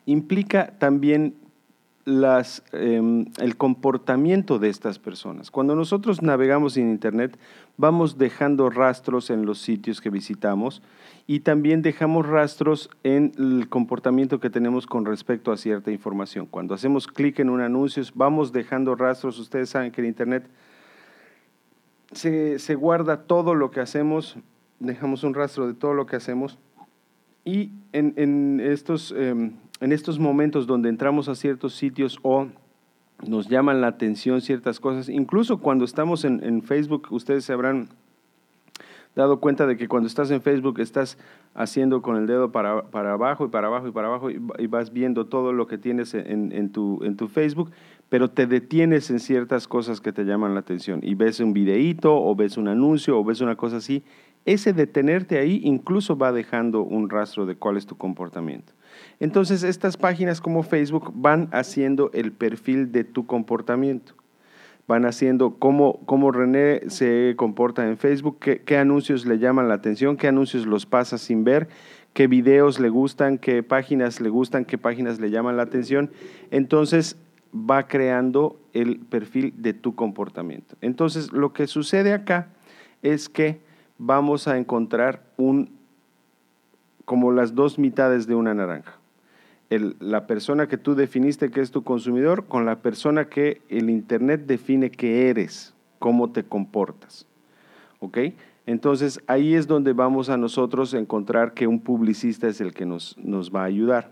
implica 0.06 0.72
también 0.78 1.34
em, 2.06 3.26
el 3.40 3.56
comportamiento 3.56 4.60
de 4.60 4.68
estas 4.68 5.00
personas. 5.00 5.50
Cuando 5.50 5.74
nosotros 5.74 6.22
navegamos 6.22 6.76
en 6.76 6.88
Internet, 6.88 7.36
vamos 7.76 8.16
dejando 8.16 8.70
rastros 8.70 9.28
en 9.28 9.44
los 9.44 9.58
sitios 9.58 10.00
que 10.00 10.08
visitamos 10.08 10.82
y 11.30 11.38
también 11.38 11.80
dejamos 11.80 12.26
rastros 12.26 12.90
en 13.04 13.30
el 13.38 13.68
comportamiento 13.68 14.40
que 14.40 14.50
tenemos 14.50 14.84
con 14.88 15.04
respecto 15.04 15.52
a 15.52 15.56
cierta 15.56 15.92
información. 15.92 16.44
Cuando 16.44 16.74
hacemos 16.74 17.06
clic 17.06 17.38
en 17.38 17.50
un 17.50 17.60
anuncio, 17.60 18.02
vamos 18.16 18.50
dejando 18.50 18.96
rastros. 18.96 19.38
Ustedes 19.38 19.70
saben 19.70 19.92
que 19.92 20.00
en 20.00 20.08
Internet 20.08 20.50
se, 22.10 22.74
guarda 22.74 23.28
todo 23.28 23.54
lo 23.54 23.70
que 23.70 23.78
hacemos, 23.78 24.38
dejamos 24.80 25.22
un 25.22 25.34
rastro 25.34 25.68
de 25.68 25.74
todo 25.74 25.94
lo 25.94 26.04
que 26.04 26.16
hacemos 26.16 26.58
y 27.44 27.70
en, 27.92 28.58
estos, 28.58 29.14
em, 29.16 29.52
en 29.78 29.92
estos 29.92 30.18
momentos 30.18 30.66
donde 30.66 30.88
entramos 30.88 31.28
a 31.28 31.36
ciertos 31.36 31.76
sitios 31.76 32.18
o 32.22 32.48
nos 33.24 33.48
llaman 33.48 33.80
la 33.80 33.86
atención 33.86 34.40
ciertas 34.40 34.80
cosas, 34.80 35.08
incluso 35.08 35.60
cuando 35.60 35.84
estamos 35.84 36.24
en, 36.24 36.42
en 36.42 36.64
Facebook, 36.64 37.06
ustedes 37.12 37.44
se 37.44 37.52
habrán 37.52 37.88
dado 39.14 39.40
cuenta 39.40 39.66
de 39.66 39.76
que 39.76 39.88
cuando 39.88 40.06
estás 40.06 40.30
en 40.30 40.40
Facebook 40.40 40.80
estás 40.80 41.18
haciendo 41.54 42.02
con 42.02 42.16
el 42.16 42.26
dedo 42.26 42.52
para, 42.52 42.90
para 42.90 43.12
abajo 43.12 43.44
y 43.44 43.48
para 43.48 43.66
abajo 43.66 43.88
y 43.88 43.90
para 43.90 44.08
abajo 44.08 44.30
y, 44.30 44.66
vas 44.66 44.92
viendo 44.92 45.26
todo 45.26 45.52
lo 45.52 45.66
que 45.66 45.78
tienes 45.78 46.14
en, 46.14 46.52
en, 46.52 46.70
tu, 46.70 47.02
en 47.02 47.16
tu 47.16 47.28
Facebook, 47.28 47.70
pero 48.08 48.30
te 48.30 48.46
detienes 48.46 49.10
en 49.10 49.18
ciertas 49.18 49.66
cosas 49.66 50.00
que 50.00 50.12
te 50.12 50.24
llaman 50.24 50.54
la 50.54 50.60
atención. 50.60 51.00
Y 51.02 51.14
ves 51.14 51.40
un 51.40 51.52
videíto 51.52 52.14
o 52.14 52.34
ves 52.34 52.56
un 52.56 52.68
anuncio 52.68 53.18
o 53.18 53.24
ves 53.24 53.40
una 53.40 53.56
cosa 53.56 53.78
así, 53.78 54.04
ese 54.44 54.72
detenerte 54.72 55.38
ahí 55.38 55.60
incluso 55.64 56.16
va 56.16 56.32
dejando 56.32 56.82
un 56.82 57.10
rastro 57.10 57.46
de 57.46 57.56
cuál 57.56 57.76
es 57.76 57.86
tu 57.86 57.96
comportamiento. 57.96 58.72
Entonces 59.18 59.62
estas 59.62 59.96
páginas 59.96 60.40
como 60.40 60.62
Facebook 60.62 61.12
van 61.14 61.48
haciendo 61.52 62.10
el 62.12 62.32
perfil 62.32 62.90
de 62.92 63.04
tu 63.04 63.26
comportamiento 63.26 64.19
van 64.90 65.06
haciendo 65.06 65.54
cómo, 65.54 66.00
cómo 66.04 66.32
René 66.32 66.80
se 66.88 67.34
comporta 67.36 67.86
en 67.86 67.96
Facebook, 67.96 68.40
qué, 68.40 68.76
anuncios 68.76 69.24
le 69.24 69.38
llaman 69.38 69.68
la 69.68 69.74
atención, 69.74 70.16
qué 70.16 70.26
anuncios 70.26 70.66
los 70.66 70.84
pasa 70.84 71.16
sin 71.16 71.44
ver, 71.44 71.68
qué 72.12 72.26
videos 72.26 72.80
le 72.80 72.88
gustan, 72.88 73.38
qué 73.38 73.62
páginas 73.62 74.20
le 74.20 74.30
gustan, 74.30 74.64
qué 74.64 74.78
páginas 74.78 75.20
le 75.20 75.30
llaman 75.30 75.56
la 75.56 75.62
atención. 75.62 76.10
Entonces 76.50 77.16
va 77.54 77.86
creando 77.86 78.58
el 78.72 78.98
perfil 78.98 79.54
de 79.58 79.74
tu 79.74 79.94
comportamiento. 79.94 80.74
Entonces 80.80 81.30
lo 81.30 81.52
que 81.52 81.68
sucede 81.68 82.12
acá 82.12 82.48
es 83.00 83.28
que 83.28 83.60
vamos 83.96 84.48
a 84.48 84.58
encontrar 84.58 85.22
un 85.36 85.70
como 87.04 87.30
las 87.30 87.54
dos 87.54 87.78
mitades 87.78 88.26
de 88.26 88.34
una 88.34 88.54
naranja 88.54 88.99
la 89.78 90.26
persona 90.26 90.66
que 90.66 90.76
tú 90.76 90.96
definiste 90.96 91.50
que 91.50 91.60
es 91.60 91.70
tu 91.70 91.84
consumidor 91.84 92.46
con 92.46 92.66
la 92.66 92.80
persona 92.80 93.26
que 93.26 93.62
el 93.68 93.88
Internet 93.88 94.42
define 94.46 94.90
que 94.90 95.28
eres, 95.28 95.74
cómo 96.00 96.30
te 96.32 96.42
comportas. 96.42 97.26
¿Ok? 98.00 98.18
Entonces 98.66 99.20
ahí 99.26 99.54
es 99.54 99.66
donde 99.66 99.92
vamos 99.92 100.28
a 100.28 100.36
nosotros 100.36 100.92
encontrar 100.94 101.54
que 101.54 101.66
un 101.66 101.80
publicista 101.80 102.48
es 102.48 102.60
el 102.60 102.72
que 102.72 102.84
nos, 102.84 103.16
nos 103.18 103.54
va 103.54 103.62
a 103.62 103.66
ayudar. 103.66 104.10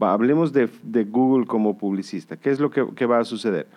hablemos 0.00 0.52
de, 0.52 0.68
Google 1.04 1.46
como 1.46 1.78
publicista. 1.78 2.36
¿Qué 2.36 2.50
es 2.50 2.58
lo 2.58 2.70
que, 2.70 3.06
va 3.06 3.20
a 3.20 3.24
suceder? 3.24 3.68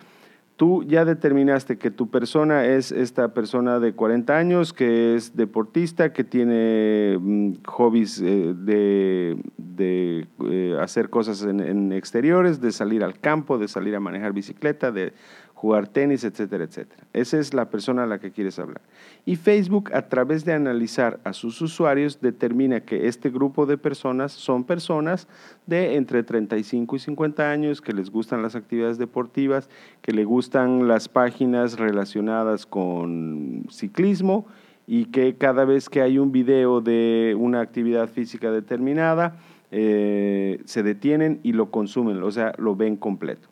Tú 0.58 0.82
ya 0.82 1.04
determinaste 1.04 1.78
que 1.78 1.92
tu 1.92 2.10
persona 2.10 2.64
es 2.64 2.90
esta 2.90 3.32
persona 3.32 3.78
de 3.78 3.92
40 3.92 4.36
años, 4.36 4.72
que 4.72 5.14
es 5.14 5.36
deportista, 5.36 6.12
que 6.12 6.24
tiene 6.24 7.16
mm, 7.16 7.52
hobbies 7.64 8.20
eh, 8.20 8.54
de, 8.56 10.26
eh, 10.50 10.76
hacer 10.80 11.10
cosas 11.10 11.44
en, 11.44 11.92
exteriores, 11.92 12.60
de 12.60 12.72
salir 12.72 13.04
al 13.04 13.20
campo, 13.20 13.56
de 13.56 13.68
salir 13.68 13.94
a 13.94 14.00
manejar 14.00 14.32
bicicleta, 14.32 14.90
de 14.90 15.12
jugar 15.58 15.88
tenis, 15.88 16.22
etcétera, 16.22 16.62
etcétera. 16.62 17.02
Esa 17.12 17.36
es 17.36 17.52
la 17.52 17.68
persona 17.68 18.04
a 18.04 18.06
la 18.06 18.20
que 18.20 18.30
quieres 18.30 18.60
hablar. 18.60 18.80
Y 19.26 19.34
Facebook, 19.34 19.90
a 19.92 20.02
través 20.02 20.44
de 20.44 20.52
analizar 20.52 21.18
a 21.24 21.32
sus 21.32 21.60
usuarios, 21.60 22.20
determina 22.20 22.78
que 22.82 23.08
este 23.08 23.28
grupo 23.28 23.66
de 23.66 23.76
personas 23.76 24.30
son 24.30 24.62
personas 24.62 25.26
de 25.66 25.96
entre 25.96 26.22
35 26.22 26.94
y 26.94 26.98
50 27.00 27.50
años, 27.50 27.80
que 27.80 27.92
les 27.92 28.08
gustan 28.08 28.40
las 28.40 28.54
actividades 28.54 28.98
deportivas, 28.98 29.68
que 30.00 30.12
le 30.12 30.24
gustan 30.24 30.86
las 30.86 31.08
páginas 31.08 31.76
relacionadas 31.76 32.64
con 32.64 33.66
ciclismo 33.68 34.46
y 34.86 35.06
que 35.06 35.34
cada 35.34 35.64
vez 35.64 35.88
que 35.88 36.02
hay 36.02 36.20
un 36.20 36.30
video 36.30 36.80
de 36.80 37.34
una 37.36 37.60
actividad 37.62 38.08
física 38.08 38.52
determinada, 38.52 39.40
eh, 39.72 40.60
se 40.66 40.84
detienen 40.84 41.40
y 41.42 41.52
lo 41.52 41.72
consumen, 41.72 42.22
o 42.22 42.30
sea, 42.30 42.52
lo 42.58 42.76
ven 42.76 42.96
completo. 42.96 43.48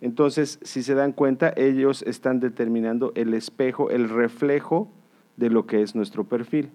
Entonces, 0.00 0.58
si 0.62 0.82
se 0.82 0.94
dan 0.94 1.12
cuenta, 1.12 1.52
ellos 1.56 2.02
están 2.02 2.40
determinando 2.40 3.12
el 3.14 3.34
espejo, 3.34 3.90
el 3.90 4.08
reflejo 4.08 4.90
de 5.36 5.50
lo 5.50 5.66
que 5.66 5.82
es 5.82 5.94
nuestro 5.94 6.24
perfil. 6.24 6.70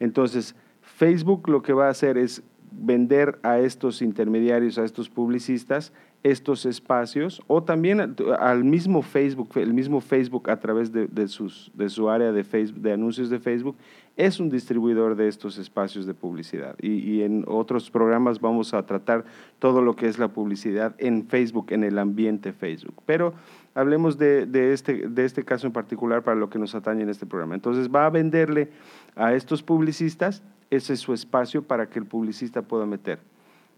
Entonces, 0.00 0.56
Facebook 0.80 1.48
lo 1.48 1.62
que 1.62 1.72
va 1.72 1.86
a 1.86 1.90
hacer 1.90 2.18
es 2.18 2.42
vender 2.72 3.38
a 3.42 3.58
estos 3.58 4.02
intermediarios, 4.02 4.78
a 4.78 4.84
estos 4.84 5.08
publicistas, 5.08 5.92
estos 6.22 6.66
espacios 6.66 7.42
o 7.46 7.62
también 7.62 8.14
al 8.38 8.64
mismo 8.64 9.02
Facebook, 9.02 9.50
el 9.56 9.74
mismo 9.74 10.00
Facebook 10.00 10.48
a 10.50 10.58
través 10.58 10.92
de, 10.92 11.28
su 11.28 12.08
área 12.08 12.32
de, 12.32 12.44
Facebook, 12.44 12.80
de 12.80 12.92
anuncios 12.92 13.28
de 13.28 13.38
Facebook, 13.38 13.76
es 14.16 14.40
un 14.40 14.50
distribuidor 14.50 15.16
de 15.16 15.28
estos 15.28 15.58
espacios 15.58 16.06
de 16.06 16.14
publicidad. 16.14 16.76
Y, 16.80 17.22
en 17.22 17.44
otros 17.46 17.90
programas 17.90 18.40
vamos 18.40 18.74
a 18.74 18.84
tratar 18.84 19.24
todo 19.58 19.82
lo 19.82 19.96
que 19.96 20.06
es 20.06 20.18
la 20.18 20.28
publicidad 20.28 20.94
en 20.98 21.26
Facebook, 21.26 21.66
en 21.70 21.84
el 21.84 21.98
ambiente 21.98 22.52
Facebook. 22.52 22.94
Pero 23.06 23.34
hablemos 23.74 24.18
de, 24.18 24.46
de, 24.46 24.72
este, 24.72 25.08
de 25.08 25.24
este 25.24 25.44
caso 25.44 25.66
en 25.66 25.72
particular 25.72 26.22
para 26.22 26.36
lo 26.36 26.50
que 26.50 26.58
nos 26.58 26.74
atañe 26.74 27.02
en 27.02 27.08
este 27.08 27.26
programa. 27.26 27.54
Entonces 27.54 27.88
va 27.88 28.06
a 28.06 28.10
venderle 28.10 28.70
a 29.16 29.34
estos 29.34 29.62
publicistas, 29.62 30.42
ese 30.70 30.92
es 30.92 31.00
su 31.00 31.12
espacio 31.14 31.62
para 31.62 31.88
que 31.88 31.98
el 31.98 32.06
publicista 32.06 32.62
pueda 32.62 32.86
meter 32.86 33.18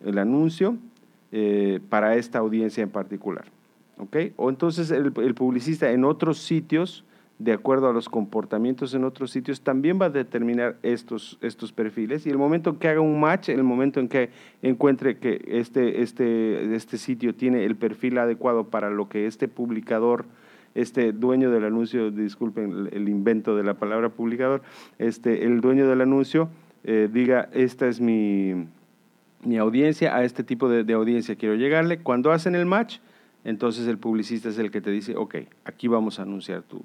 el 0.05 0.19
anuncio, 0.19 0.77
eh, 1.37 1.81
para 1.89 2.15
esta 2.15 2.39
audiencia 2.39 2.83
en 2.83 2.91
particular. 2.91 3.45
O 4.37 4.51
entonces 4.51 4.91
el, 4.91 5.13
publicista 5.13 5.91
en 5.91 6.05
otros 6.05 6.39
sitios, 6.39 7.05
de 7.39 7.53
acuerdo 7.53 7.89
a 7.89 7.93
los 7.93 8.09
comportamientos 8.09 8.95
en 8.95 9.05
otros 9.05 9.31
sitios, 9.31 9.61
también 9.61 9.99
va 10.01 10.07
a 10.07 10.11
determinar 10.11 10.77
estos, 10.83 11.39
estos 11.41 11.73
perfiles 11.73 12.27
y 12.27 12.31
el 12.31 12.39
momento 12.39 12.71
en 12.71 12.77
que 12.77 12.89
haga 12.89 13.01
un 13.01 13.19
match, 13.19 13.49
el 13.49 13.65
momento 13.65 14.01
en 14.01 14.09
que 14.09 14.31
encuentre 14.63 15.19
que 15.19 15.45
este, 15.47 16.03
este, 16.03 16.75
este 16.75 16.97
sitio 16.97 17.35
tiene 17.35 17.65
el 17.65 17.77
perfil 17.77 18.19
adecuado 18.19 18.69
para 18.69 18.91
lo 18.91 19.09
que 19.09 19.27
este 19.27 19.49
publicador, 19.49 20.27
este 20.75 21.13
dueño 21.13 21.51
del 21.51 21.65
anuncio, 21.65 22.11
disculpen 22.11 22.89
el, 22.93 23.09
invento 23.09 23.57
de 23.57 23.65
la 23.65 23.75
palabra 23.75 24.11
publicador, 24.11 24.63
este, 24.99 25.45
el 25.45 25.61
dueño 25.61 25.89
del 25.89 26.01
anuncio 26.01 26.49
eh, 26.85 27.09
diga, 27.11 27.49
esta 27.53 27.89
es 27.89 28.01
mi, 28.01 28.67
mi 29.45 29.59
audiencia, 29.59 30.17
a 30.17 30.25
este 30.25 30.45
tipo 30.45 30.69
de, 30.69 30.93
audiencia 30.93 31.37
quiero 31.37 31.55
llegarle. 31.55 31.99
Cuando 31.99 32.33
hacen 32.33 32.55
el 32.55 32.67
match, 32.67 32.99
entonces 33.45 33.87
el 33.89 33.99
publicista 33.99 34.49
es 34.49 34.59
el 34.59 34.71
que 34.71 34.81
te 34.81 34.91
dice, 34.91 35.17
ok, 35.17 35.37
aquí 35.65 35.89
vamos 35.89 36.19
a 36.19 36.23
anunciar 36.23 36.63
tu, 36.63 36.83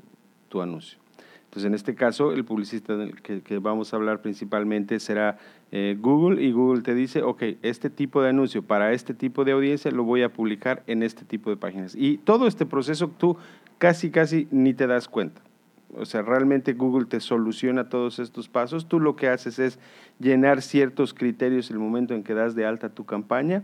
anuncio. 0.57 0.99
Entonces, 1.45 1.65
en 1.65 1.73
este 1.73 1.95
caso, 1.95 2.31
el 2.31 2.45
publicista 2.45 2.95
que, 3.23 3.41
que 3.41 3.57
vamos 3.57 3.91
a 3.91 3.97
hablar 3.97 4.21
principalmente 4.21 4.99
será 4.99 5.39
eh, 5.71 5.97
Google 5.99 6.43
y 6.43 6.51
Google 6.51 6.83
te 6.83 6.93
dice, 6.93 7.23
ok, 7.23 7.43
este 7.63 7.89
tipo 7.89 8.21
de 8.21 8.29
anuncio 8.29 8.61
para 8.61 8.93
este 8.93 9.13
tipo 9.13 9.45
de 9.45 9.53
audiencia 9.53 9.89
lo 9.89 10.03
voy 10.03 10.21
a 10.21 10.31
publicar 10.31 10.83
en 10.85 11.01
este 11.01 11.25
tipo 11.25 11.49
de 11.49 11.57
páginas. 11.57 11.95
Y 11.95 12.17
todo 12.17 12.45
este 12.45 12.65
proceso 12.67 13.07
tú 13.07 13.37
casi, 13.79 14.11
casi 14.11 14.47
ni 14.51 14.73
te 14.73 14.85
das 14.85 15.07
cuenta 15.07 15.41
o 15.95 16.05
sea, 16.05 16.21
realmente 16.21 16.73
Google 16.73 17.05
te 17.05 17.19
soluciona 17.19 17.89
todos 17.89 18.19
estos 18.19 18.47
pasos. 18.47 18.87
Tú 18.87 18.99
lo 18.99 19.15
que 19.15 19.27
haces 19.27 19.59
es 19.59 19.79
llenar 20.19 20.61
ciertos 20.61 21.13
criterios 21.13 21.71
el 21.71 21.79
momento 21.79 22.13
en 22.13 22.23
que 22.23 22.33
das 22.33 22.55
de 22.55 22.65
alta 22.65 22.89
tu 22.89 23.05
campaña 23.05 23.63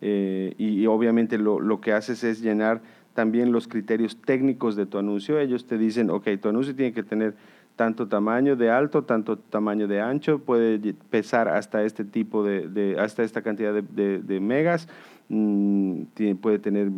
eh, 0.00 0.54
y, 0.58 0.86
obviamente 0.86 1.38
lo, 1.38 1.60
lo, 1.60 1.80
que 1.80 1.92
haces 1.92 2.24
es 2.24 2.40
llenar 2.40 2.82
también 3.14 3.52
los 3.52 3.68
criterios 3.68 4.16
técnicos 4.20 4.76
de 4.76 4.86
tu 4.86 4.98
anuncio. 4.98 5.38
Ellos 5.38 5.66
te 5.66 5.78
dicen, 5.78 6.10
ok, 6.10 6.28
tu 6.40 6.48
anuncio 6.48 6.74
tiene 6.74 6.92
que 6.92 7.02
tener 7.02 7.34
tanto 7.76 8.06
tamaño 8.06 8.54
de 8.54 8.70
alto, 8.70 9.02
tanto 9.02 9.36
tamaño 9.38 9.88
de 9.88 10.00
ancho, 10.00 10.38
puede 10.38 10.94
pesar 11.10 11.48
hasta 11.48 11.82
este 11.82 12.04
tipo 12.04 12.44
de, 12.44 12.96
hasta 13.00 13.24
esta 13.24 13.42
cantidad 13.42 13.74
de 13.74 14.40
megas 14.40 14.86
Mm, 15.28 16.02
puede 16.40 16.58
tener 16.58 16.90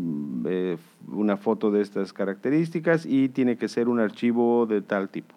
eh, 0.47 0.77
una 1.07 1.37
foto 1.37 1.71
de 1.71 1.81
estas 1.81 2.13
características 2.13 3.07
y 3.07 3.29
tiene 3.29 3.57
que 3.57 3.69
ser 3.69 3.89
un 3.89 4.01
archivo 4.01 4.67
de 4.67 4.83
tal 4.83 5.09
tipo. 5.09 5.35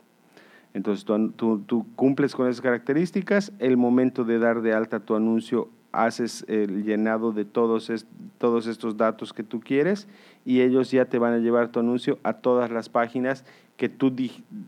Entonces 0.73 1.05
tú, 1.05 1.59
tú, 1.65 1.85
cumples 1.95 2.35
con 2.35 2.47
esas 2.47 2.61
características, 2.61 3.51
el 3.59 3.77
momento 3.77 4.23
de 4.23 4.39
dar 4.39 4.61
de 4.61 4.73
alta 4.73 4.99
tu 4.99 5.15
anuncio 5.15 5.69
haces 5.91 6.45
el 6.47 6.83
llenado 6.83 7.31
de 7.31 7.45
todos, 7.45 7.91
todos 8.37 8.67
estos 8.67 8.97
datos 8.97 9.33
que 9.33 9.43
tú 9.43 9.59
quieres 9.59 10.07
y 10.45 10.61
ellos 10.61 10.91
ya 10.91 11.05
te 11.05 11.19
van 11.19 11.33
a 11.33 11.37
llevar 11.37 11.71
tu 11.71 11.79
anuncio 11.79 12.19
a 12.23 12.33
todas 12.33 12.71
las 12.71 12.89
páginas 12.89 13.45
que, 13.77 13.89
tú, 13.89 14.13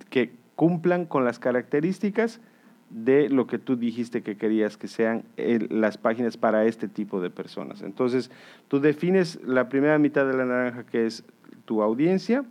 que 0.09 0.31
cumplan 0.55 1.05
con 1.05 1.25
las 1.25 1.39
características 1.39 2.41
de 2.89 3.29
lo 3.29 3.47
que 3.47 3.57
tú 3.57 3.77
dijiste 3.77 4.21
que 4.21 4.35
querías 4.35 4.77
que 4.77 4.87
sean 4.87 5.23
las 5.69 5.97
páginas 5.97 6.37
para 6.37 6.65
este 6.65 6.87
tipo 6.87 7.21
de 7.21 7.29
personas. 7.29 7.81
Entonces, 7.81 8.31
tú 8.67 8.79
defines 8.79 9.39
la 9.45 9.69
primera 9.69 9.97
mitad 9.97 10.25
de 10.25 10.33
la 10.33 10.45
naranja 10.45 10.85
que 10.85 11.05
es 11.05 11.23
tu 11.65 11.81
audiencia 11.81 12.43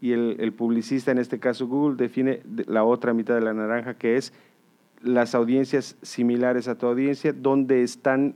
y 0.00 0.12
el, 0.12 0.52
publicista, 0.52 1.12
en 1.12 1.18
este 1.18 1.38
caso 1.38 1.66
Google, 1.66 1.96
define 1.96 2.42
la 2.66 2.84
otra 2.84 3.14
mitad 3.14 3.34
de 3.34 3.40
la 3.40 3.54
naranja 3.54 3.94
que 3.94 4.16
es 4.16 4.32
las 5.04 5.34
audiencias 5.34 5.96
similares 6.02 6.66
a 6.66 6.76
tu 6.76 6.86
audiencia, 6.86 7.32
donde 7.32 7.82
están 7.82 8.34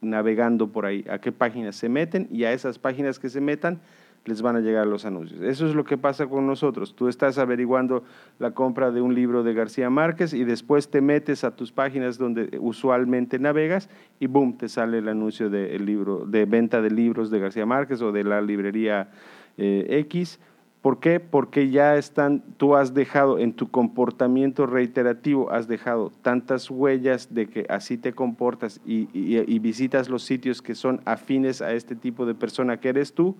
navegando 0.00 0.68
por 0.68 0.86
ahí, 0.86 1.04
a 1.10 1.18
qué 1.18 1.32
páginas 1.32 1.76
se 1.76 1.88
meten 1.88 2.28
y 2.30 2.44
a 2.44 2.52
esas 2.52 2.78
páginas 2.78 3.18
que 3.18 3.28
se 3.28 3.40
metan, 3.40 3.80
les 4.24 4.42
van 4.42 4.56
a 4.56 4.60
llegar 4.60 4.86
los 4.86 5.04
anuncios. 5.04 5.40
Eso 5.40 5.66
es 5.66 5.74
lo 5.74 5.84
que 5.84 5.96
pasa 5.96 6.26
con 6.26 6.46
nosotros. 6.46 6.96
Tú 6.96 7.08
estás 7.08 7.38
averiguando 7.38 8.02
la 8.38 8.52
compra 8.52 8.90
de 8.90 9.00
un 9.00 9.14
libro 9.14 9.44
de 9.44 9.54
García 9.54 9.88
Márquez 9.88 10.34
y 10.34 10.44
después 10.44 10.90
te 10.90 11.00
metes 11.00 11.44
a 11.44 11.54
tus 11.54 11.70
páginas 11.70 12.18
donde 12.18 12.58
usualmente 12.60 13.38
navegas 13.38 13.88
y 14.18 14.26
boom, 14.26 14.58
te 14.58 14.68
sale 14.68 14.98
el 14.98 15.08
anuncio 15.08 15.48
de, 15.48 15.78
libro, 15.78 16.24
de 16.26 16.44
venta 16.44 16.82
de 16.82 16.90
libros 16.90 17.30
de 17.30 17.38
García 17.38 17.66
Márquez 17.66 18.02
o 18.02 18.10
de 18.10 18.24
la 18.24 18.40
librería 18.40 19.10
eh, 19.58 19.86
X. 20.08 20.40
¿Por 20.86 21.00
qué? 21.00 21.18
Porque 21.18 21.68
ya 21.68 21.96
están, 21.96 22.44
tú 22.58 22.76
has 22.76 22.94
dejado 22.94 23.40
en 23.40 23.54
tu 23.54 23.72
comportamiento 23.72 24.66
reiterativo, 24.66 25.50
has 25.50 25.66
dejado 25.66 26.12
tantas 26.22 26.70
huellas 26.70 27.34
de 27.34 27.48
que 27.48 27.66
así 27.68 27.98
te 27.98 28.12
comportas 28.12 28.80
y, 28.86 29.58
visitas 29.58 30.08
los 30.08 30.22
sitios 30.22 30.62
que 30.62 30.76
son 30.76 31.00
afines 31.04 31.60
a 31.60 31.72
este 31.72 31.96
tipo 31.96 32.24
de 32.24 32.36
persona 32.36 32.78
que 32.78 32.90
eres 32.90 33.14
tú, 33.14 33.34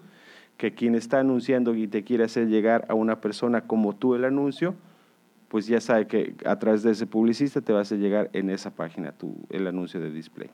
que 0.57 0.75
quien 0.75 0.97
está 0.97 1.21
anunciando 1.21 1.77
y 1.77 1.87
te 1.87 2.03
quiere 2.03 2.25
hacer 2.25 2.49
llegar 2.49 2.85
a 2.89 2.95
una 2.95 3.21
persona 3.21 3.61
como 3.61 3.95
tú 3.95 4.17
el 4.17 4.25
anuncio, 4.25 4.75
pues 5.47 5.69
ya 5.69 5.81
sabe 5.81 6.09
que 6.09 6.35
a 6.45 6.59
través 6.59 6.83
de 6.83 6.91
ese 6.91 7.07
publicista 7.07 7.61
te 7.61 7.73
va 7.73 7.83
a 7.83 7.85
llegar 7.85 8.29
en 8.33 8.51
esa 8.51 8.75
página 8.75 9.13
tu, 9.13 9.37
el 9.51 9.69
anuncio 9.69 10.01
de 10.01 10.11
display. 10.11 10.51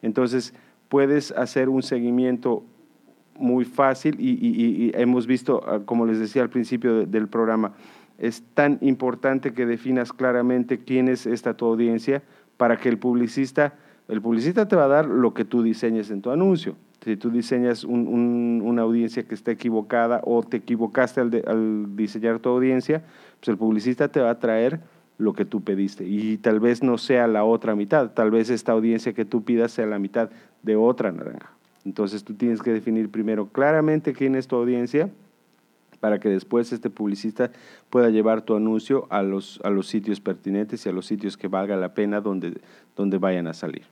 Entonces, 0.00 0.54
puedes 0.88 1.32
hacer 1.32 1.68
un 1.68 1.82
seguimiento 1.82 2.62
muy 3.36 3.64
fácil 3.64 4.16
y, 4.18 4.92
hemos 4.94 5.26
visto, 5.26 5.62
ah, 5.66 5.80
como 5.84 6.06
les 6.06 6.18
decía 6.18 6.42
al 6.42 6.50
principio 6.50 7.06
del 7.06 7.28
programa, 7.28 7.72
es 8.18 8.42
tan 8.54 8.78
importante 8.80 9.52
que 9.52 9.66
definas 9.66 10.12
claramente 10.12 10.78
quién 10.78 11.08
es 11.08 11.26
esta 11.26 11.54
tu 11.54 11.66
audiencia 11.66 12.22
para 12.56 12.76
que 12.76 12.88
el 12.88 12.98
publicista, 12.98 13.74
el 14.08 14.22
publicista 14.22 14.68
te 14.68 14.76
va 14.76 14.84
a 14.84 14.88
dar 14.88 15.06
lo 15.06 15.34
que 15.34 15.44
tú 15.44 15.62
diseñes 15.62 16.10
en 16.10 16.22
tu 16.22 16.30
anuncio 16.30 16.76
si 17.04 17.16
tú 17.18 17.30
diseñas 17.30 17.84
una 17.84 18.82
audiencia 18.82 19.24
que 19.24 19.34
está 19.34 19.50
equivocada 19.50 20.22
o 20.24 20.42
te 20.42 20.56
equivocaste 20.56 21.20
al, 21.20 21.96
diseñar 21.96 22.38
tu 22.38 22.48
audiencia, 22.48 23.02
pues 23.40 23.48
el 23.48 23.58
publicista 23.58 24.08
te 24.08 24.20
va 24.20 24.30
a 24.30 24.38
traer 24.38 24.80
lo 25.18 25.34
que 25.34 25.44
tú 25.44 25.62
pediste 25.62 26.04
y 26.04 26.38
tal 26.38 26.60
vez 26.60 26.82
no 26.82 26.96
sea 26.96 27.26
la 27.26 27.44
otra 27.44 27.76
mitad, 27.76 28.12
tal 28.12 28.30
vez 28.30 28.48
esta 28.48 28.72
audiencia 28.72 29.12
que 29.12 29.26
tú 29.26 29.44
pidas 29.44 29.72
sea 29.72 29.86
la 29.86 29.98
mitad 29.98 30.30
de 30.62 30.76
otra 30.76 31.12
naranja. 31.12 31.52
Entonces 31.84 32.24
tú 32.24 32.34
tienes 32.34 32.62
que 32.62 32.72
definir 32.72 33.10
primero 33.10 33.48
claramente 33.48 34.12
quién 34.12 34.34
es 34.34 34.48
tu 34.48 34.56
audiencia 34.56 35.10
para 36.00 36.20
que 36.20 36.28
después 36.28 36.72
este 36.72 36.90
publicista 36.90 37.50
pueda 37.88 38.10
llevar 38.10 38.42
tu 38.42 38.54
anuncio 38.54 39.06
a 39.08 39.22
los, 39.22 39.60
a 39.64 39.70
los 39.70 39.86
sitios 39.86 40.20
pertinentes 40.20 40.84
y 40.84 40.88
a 40.88 40.92
los 40.92 41.06
sitios 41.06 41.36
que 41.36 41.48
valga 41.48 41.76
la 41.76 41.94
pena 41.94 42.20
donde, 42.20 42.60
donde 42.94 43.18
vayan 43.18 43.46
a 43.46 43.54
salir. 43.54 43.84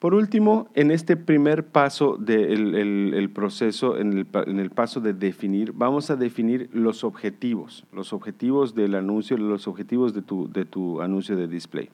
Por 0.00 0.14
último, 0.14 0.66
en 0.74 0.90
este 0.90 1.16
primer 1.16 1.66
paso 1.66 2.16
del 2.16 3.30
proceso, 3.34 3.98
en 3.98 4.14
el, 4.14 4.26
en 4.46 4.58
el, 4.58 4.70
paso 4.70 5.00
de 5.00 5.12
definir, 5.12 5.72
vamos 5.72 6.10
a 6.10 6.16
definir 6.16 6.70
los 6.72 7.04
objetivos, 7.04 7.84
los 7.92 8.14
objetivos 8.14 8.74
del 8.74 8.94
anuncio, 8.94 9.36
los 9.36 9.68
objetivos 9.68 10.14
de 10.14 10.22
tu, 10.22 10.50
de 10.50 10.64
tu 10.64 11.02
anuncio 11.02 11.36
de 11.36 11.46
display. 11.46 11.90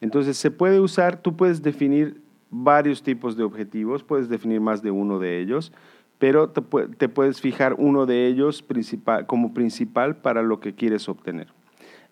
Entonces, 0.00 0.36
se 0.36 0.50
puede 0.50 0.80
usar, 0.80 1.22
tú 1.22 1.36
puedes 1.36 1.62
definir 1.62 2.20
varios 2.50 3.02
tipos 3.02 3.36
de 3.36 3.44
objetivos, 3.44 4.02
puedes 4.02 4.28
definir 4.28 4.60
más 4.60 4.82
de 4.82 4.90
uno 4.90 5.18
de 5.18 5.40
ellos, 5.40 5.72
pero 6.18 6.48
te, 6.48 7.08
puedes 7.08 7.40
fijar 7.40 7.74
uno 7.78 8.06
de 8.06 8.26
ellos 8.26 8.62
principal, 8.62 9.26
como 9.26 9.52
principal 9.52 10.16
para 10.16 10.42
lo 10.42 10.60
que 10.60 10.74
quieres 10.74 11.08
obtener. 11.08 11.48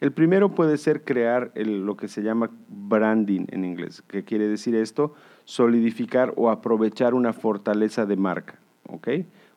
El 0.00 0.12
primero 0.12 0.54
puede 0.54 0.76
ser 0.76 1.04
crear 1.04 1.52
lo 1.54 1.96
que 1.96 2.08
se 2.08 2.22
llama 2.22 2.50
branding 2.68 3.46
en 3.48 3.64
inglés. 3.64 4.02
¿Qué 4.06 4.24
quiere 4.24 4.48
decir 4.48 4.74
esto? 4.74 5.14
Solidificar 5.44 6.34
o 6.36 6.50
aprovechar 6.50 7.14
una 7.14 7.32
fortaleza 7.32 8.04
de 8.04 8.16
marca. 8.16 8.58
¿ok? 8.88 9.08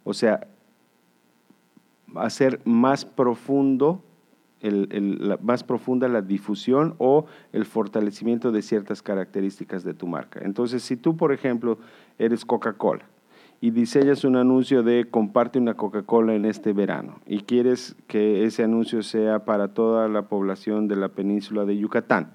O 0.04 0.14
sea, 0.14 0.48
hacer 2.16 2.62
más 2.64 3.04
profundo 3.04 4.02
más 5.42 5.64
profunda 5.64 6.08
la 6.08 6.22
difusión 6.22 6.96
o 6.98 7.26
el 7.54 7.66
fortalecimiento 7.66 8.52
de 8.52 8.62
ciertas 8.62 9.02
características 9.02 9.84
de 9.84 9.94
tu 9.94 10.08
marca. 10.08 10.40
Entonces, 10.44 10.84
si 10.84 10.98
tú, 10.98 11.16
por 11.16 11.32
ejemplo, 11.32 11.78
eres 12.18 12.46
Coca-Cola 12.46 13.06
y 13.60 13.72
diseñas 13.72 14.24
un 14.24 14.36
anuncio 14.36 14.84
de 14.84 15.08
comparte 15.10 15.60
una 15.60 15.76
Coca-Cola 15.76 16.36
en 16.36 16.46
este 16.46 16.74
verano 16.74 17.20
y 17.26 17.42
quieres 17.42 17.96
que 18.08 18.46
ese 18.46 18.64
anuncio 18.64 19.02
sea 19.02 19.46
para 19.46 19.74
toda 19.74 20.08
la 20.08 20.28
población 20.28 20.88
de 20.88 20.96
la 20.96 21.10
península 21.10 21.66
de 21.66 21.78
Yucatán 21.78 22.34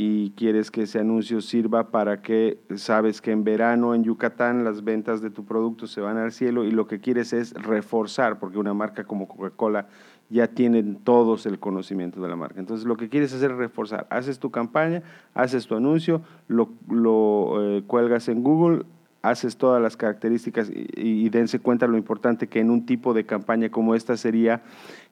y 0.00 0.30
quieres 0.36 0.70
que 0.70 0.82
ese 0.82 1.00
anuncio 1.00 1.40
sirva 1.40 1.90
para 1.90 2.22
que 2.22 2.60
sabes 2.76 3.20
que 3.20 3.32
en 3.32 3.42
verano 3.42 3.96
en 3.96 4.04
Yucatán 4.04 4.62
las 4.62 4.84
ventas 4.84 5.20
de 5.20 5.30
tu 5.30 5.44
producto 5.44 5.88
se 5.88 6.00
van 6.00 6.18
al 6.18 6.30
cielo 6.30 6.64
y 6.64 6.70
lo 6.70 6.86
que 6.86 7.00
quieres 7.00 7.32
es 7.32 7.52
reforzar, 7.54 8.38
porque 8.38 8.58
una 8.58 8.74
marca 8.74 9.02
como 9.02 9.26
Coca-Cola 9.26 9.88
ya 10.30 10.48
tienen 10.48 10.96
todos 10.96 11.46
el 11.46 11.58
conocimiento 11.58 12.20
de 12.20 12.28
la 12.28 12.36
marca. 12.36 12.60
Entonces 12.60 12.86
lo 12.86 12.96
que 12.96 13.08
quieres 13.08 13.32
hacer 13.32 13.50
es 13.52 13.56
reforzar. 13.56 14.06
Haces 14.10 14.38
tu 14.38 14.50
campaña, 14.50 15.02
haces 15.34 15.66
tu 15.66 15.74
anuncio, 15.74 16.22
lo, 16.48 16.70
lo 16.88 17.78
eh, 17.78 17.82
cuelgas 17.86 18.28
en 18.28 18.42
Google, 18.42 18.84
haces 19.22 19.56
todas 19.56 19.82
las 19.82 19.96
características 19.96 20.70
y, 20.70 21.28
dense 21.28 21.58
cuenta 21.58 21.86
lo 21.86 21.96
importante 21.96 22.46
que 22.46 22.60
en 22.60 22.70
un 22.70 22.86
tipo 22.86 23.14
de 23.14 23.26
campaña 23.26 23.68
como 23.68 23.94
esta 23.94 24.16
sería 24.16 24.62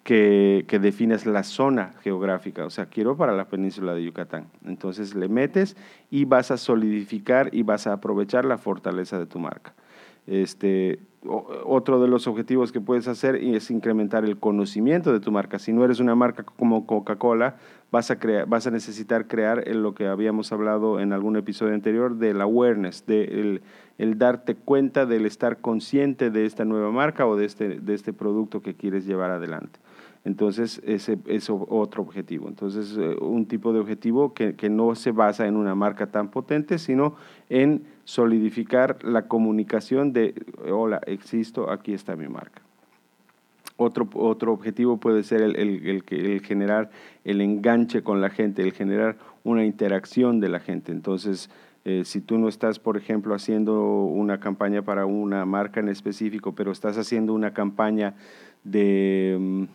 que, 0.04 0.64
que 0.68 0.78
defines 0.78 1.26
la 1.26 1.42
zona 1.42 1.92
geográfica, 2.02 2.64
o 2.64 2.70
sea, 2.70 2.86
quiero 2.86 3.16
para 3.16 3.32
la 3.32 3.48
península 3.48 3.94
de 3.94 4.04
Yucatán. 4.04 4.46
Entonces 4.64 5.14
le 5.14 5.28
metes 5.28 5.76
y 6.10 6.24
vas 6.24 6.50
a 6.50 6.56
solidificar 6.56 7.50
y 7.52 7.62
vas 7.62 7.86
a 7.86 7.94
aprovechar 7.94 8.44
la 8.44 8.58
fortaleza 8.58 9.18
de 9.18 9.26
tu 9.26 9.38
marca. 9.38 9.74
Este, 10.26 11.00
otro 11.28 12.00
de 12.00 12.08
los 12.08 12.26
objetivos 12.26 12.72
que 12.72 12.80
puedes 12.80 13.08
hacer 13.08 13.36
es 13.36 13.70
incrementar 13.70 14.24
el 14.24 14.38
conocimiento 14.38 15.12
de 15.12 15.20
tu 15.20 15.32
marca. 15.32 15.58
Si 15.58 15.72
no 15.72 15.84
eres 15.84 16.00
una 16.00 16.14
marca 16.14 16.44
como 16.44 16.86
Coca-Cola, 16.86 17.56
vas 17.90 18.10
a, 18.10 18.18
vas 18.46 18.66
a 18.66 18.70
necesitar 18.70 19.26
crear 19.26 19.66
lo 19.68 19.94
que 19.94 20.06
habíamos 20.06 20.52
hablado 20.52 21.00
en 21.00 21.12
algún 21.12 21.36
episodio 21.36 21.74
anterior 21.74 22.16
del 22.16 22.40
awareness, 22.40 23.06
de 23.06 23.60
el, 23.98 24.18
darte 24.18 24.54
cuenta 24.54 25.06
del 25.06 25.26
estar 25.26 25.58
consciente 25.58 26.30
de 26.30 26.46
esta 26.46 26.64
nueva 26.64 26.90
marca 26.90 27.26
o 27.26 27.36
de 27.36 27.46
este, 27.46 27.80
de 27.80 27.94
este 27.94 28.12
producto 28.12 28.62
que 28.62 28.74
quieres 28.74 29.06
llevar 29.06 29.30
adelante. 29.30 29.78
Entonces, 30.26 30.82
ese 30.84 31.18
es 31.26 31.48
otro 31.48 32.02
objetivo. 32.02 32.48
Entonces, 32.48 32.96
eh, 32.98 33.14
un 33.20 33.46
tipo 33.46 33.72
de 33.72 33.78
objetivo 33.78 34.34
que, 34.34 34.56
que, 34.56 34.68
no 34.68 34.96
se 34.96 35.12
basa 35.12 35.46
en 35.46 35.56
una 35.56 35.76
marca 35.76 36.08
tan 36.08 36.32
potente, 36.32 36.78
sino 36.78 37.14
en 37.48 37.84
solidificar 38.02 38.98
la 39.04 39.28
comunicación 39.28 40.12
de, 40.12 40.34
hola, 40.68 41.00
existo, 41.06 41.70
aquí 41.70 41.94
está 41.94 42.16
mi 42.16 42.26
marca. 42.26 42.60
Otro, 43.76 44.08
otro 44.14 44.52
objetivo 44.52 44.96
puede 44.96 45.22
ser 45.22 45.42
el, 45.42 45.54
el, 45.54 46.02
el, 46.10 46.40
generar 46.40 46.90
el 47.22 47.40
enganche 47.40 48.02
con 48.02 48.20
la 48.20 48.30
gente, 48.30 48.62
el 48.62 48.72
generar 48.72 49.18
una 49.44 49.64
interacción 49.64 50.40
de 50.40 50.48
la 50.48 50.58
gente. 50.58 50.90
Entonces, 50.90 51.50
eh, 51.84 52.02
si 52.04 52.20
tú 52.20 52.36
no 52.36 52.48
estás, 52.48 52.80
por 52.80 52.96
ejemplo, 52.96 53.32
haciendo 53.32 53.80
una 54.02 54.40
campaña 54.40 54.82
para 54.82 55.06
una 55.06 55.44
marca 55.44 55.78
en 55.78 55.88
específico, 55.88 56.52
pero 56.56 56.72
estás 56.72 56.98
haciendo 56.98 57.32
una 57.32 57.54
campaña 57.54 58.16
de... 58.64 59.68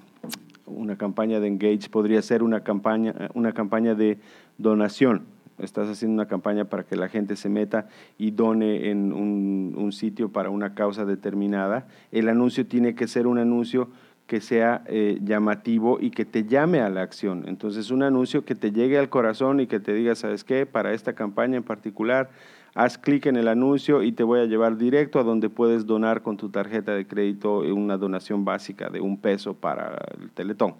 Una 0.75 0.97
campaña 0.97 1.39
de 1.39 1.47
engage 1.47 1.89
podría 1.89 2.21
ser 2.21 2.43
una 2.43 2.61
campaña, 2.61 3.29
una 3.33 3.53
campaña 3.53 3.95
de 3.95 4.17
donación. 4.57 5.23
Estás 5.59 5.89
haciendo 5.89 6.15
una 6.15 6.27
campaña 6.27 6.65
para 6.65 6.83
que 6.83 6.95
la 6.95 7.07
gente 7.07 7.35
se 7.35 7.49
meta 7.49 7.87
y 8.17 8.31
done 8.31 8.89
en 8.89 9.13
un, 9.13 9.91
sitio 9.91 10.29
para 10.29 10.49
una 10.49 10.73
causa 10.73 11.05
determinada. 11.05 11.87
El 12.11 12.29
anuncio 12.29 12.65
tiene 12.65 12.95
que 12.95 13.07
ser 13.07 13.27
un 13.27 13.37
anuncio 13.37 13.89
que 14.25 14.41
sea 14.41 14.83
eh, 14.87 15.19
llamativo 15.21 15.99
y 15.99 16.11
que 16.11 16.25
te 16.25 16.45
llame 16.45 16.79
a 16.79 16.89
la 16.89 17.01
acción. 17.01 17.43
Entonces, 17.47 17.91
un 17.91 18.01
anuncio 18.01 18.45
que 18.45 18.55
te 18.55 18.71
llegue 18.71 18.97
al 18.97 19.09
corazón 19.09 19.59
y 19.59 19.67
que 19.67 19.79
te 19.79 19.93
diga, 19.93 20.15
¿sabes 20.15 20.43
qué? 20.43 20.65
Para 20.65 20.93
esta 20.93 21.13
campaña 21.13 21.57
en 21.57 21.63
particular, 21.63 22.29
haz 22.73 22.97
clic 22.97 23.25
en 23.25 23.35
el 23.35 23.47
anuncio 23.47 24.03
y 24.03 24.11
te 24.11 24.23
voy 24.23 24.39
a 24.39 24.45
llevar 24.45 24.77
directo 24.77 25.19
a 25.19 25.23
donde 25.23 25.49
puedes 25.49 25.85
donar 25.85 26.21
con 26.21 26.37
tu 26.37 26.49
tarjeta 26.49 26.93
de 26.93 27.05
crédito 27.05 27.59
una 27.59 27.97
donación 27.97 28.45
básica 28.45 28.89
de 28.89 29.01
un 29.01 29.17
peso 29.17 29.53
para 29.53 29.97
el 30.19 30.31
Teletón. 30.31 30.75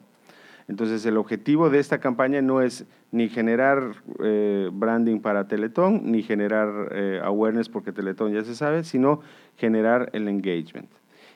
Entonces 0.67 1.05
el 1.05 1.17
objetivo 1.17 1.69
de 1.69 1.79
esta 1.79 1.99
campaña 1.99 2.41
no 2.41 2.61
es 2.61 2.85
ni 3.11 3.27
generar 3.27 3.95
eh, 4.23 4.69
branding 4.71 5.19
para 5.19 5.47
Teletón, 5.47 6.11
ni 6.11 6.23
generar 6.23 6.89
eh, 6.91 7.19
awareness 7.23 7.67
porque 7.67 7.91
Teletón 7.91 8.31
ya 8.31 8.43
se 8.43 8.55
sabe, 8.55 8.83
sino 8.83 9.19
generar 9.57 10.09
el 10.13 10.29
engagement. 10.29 10.89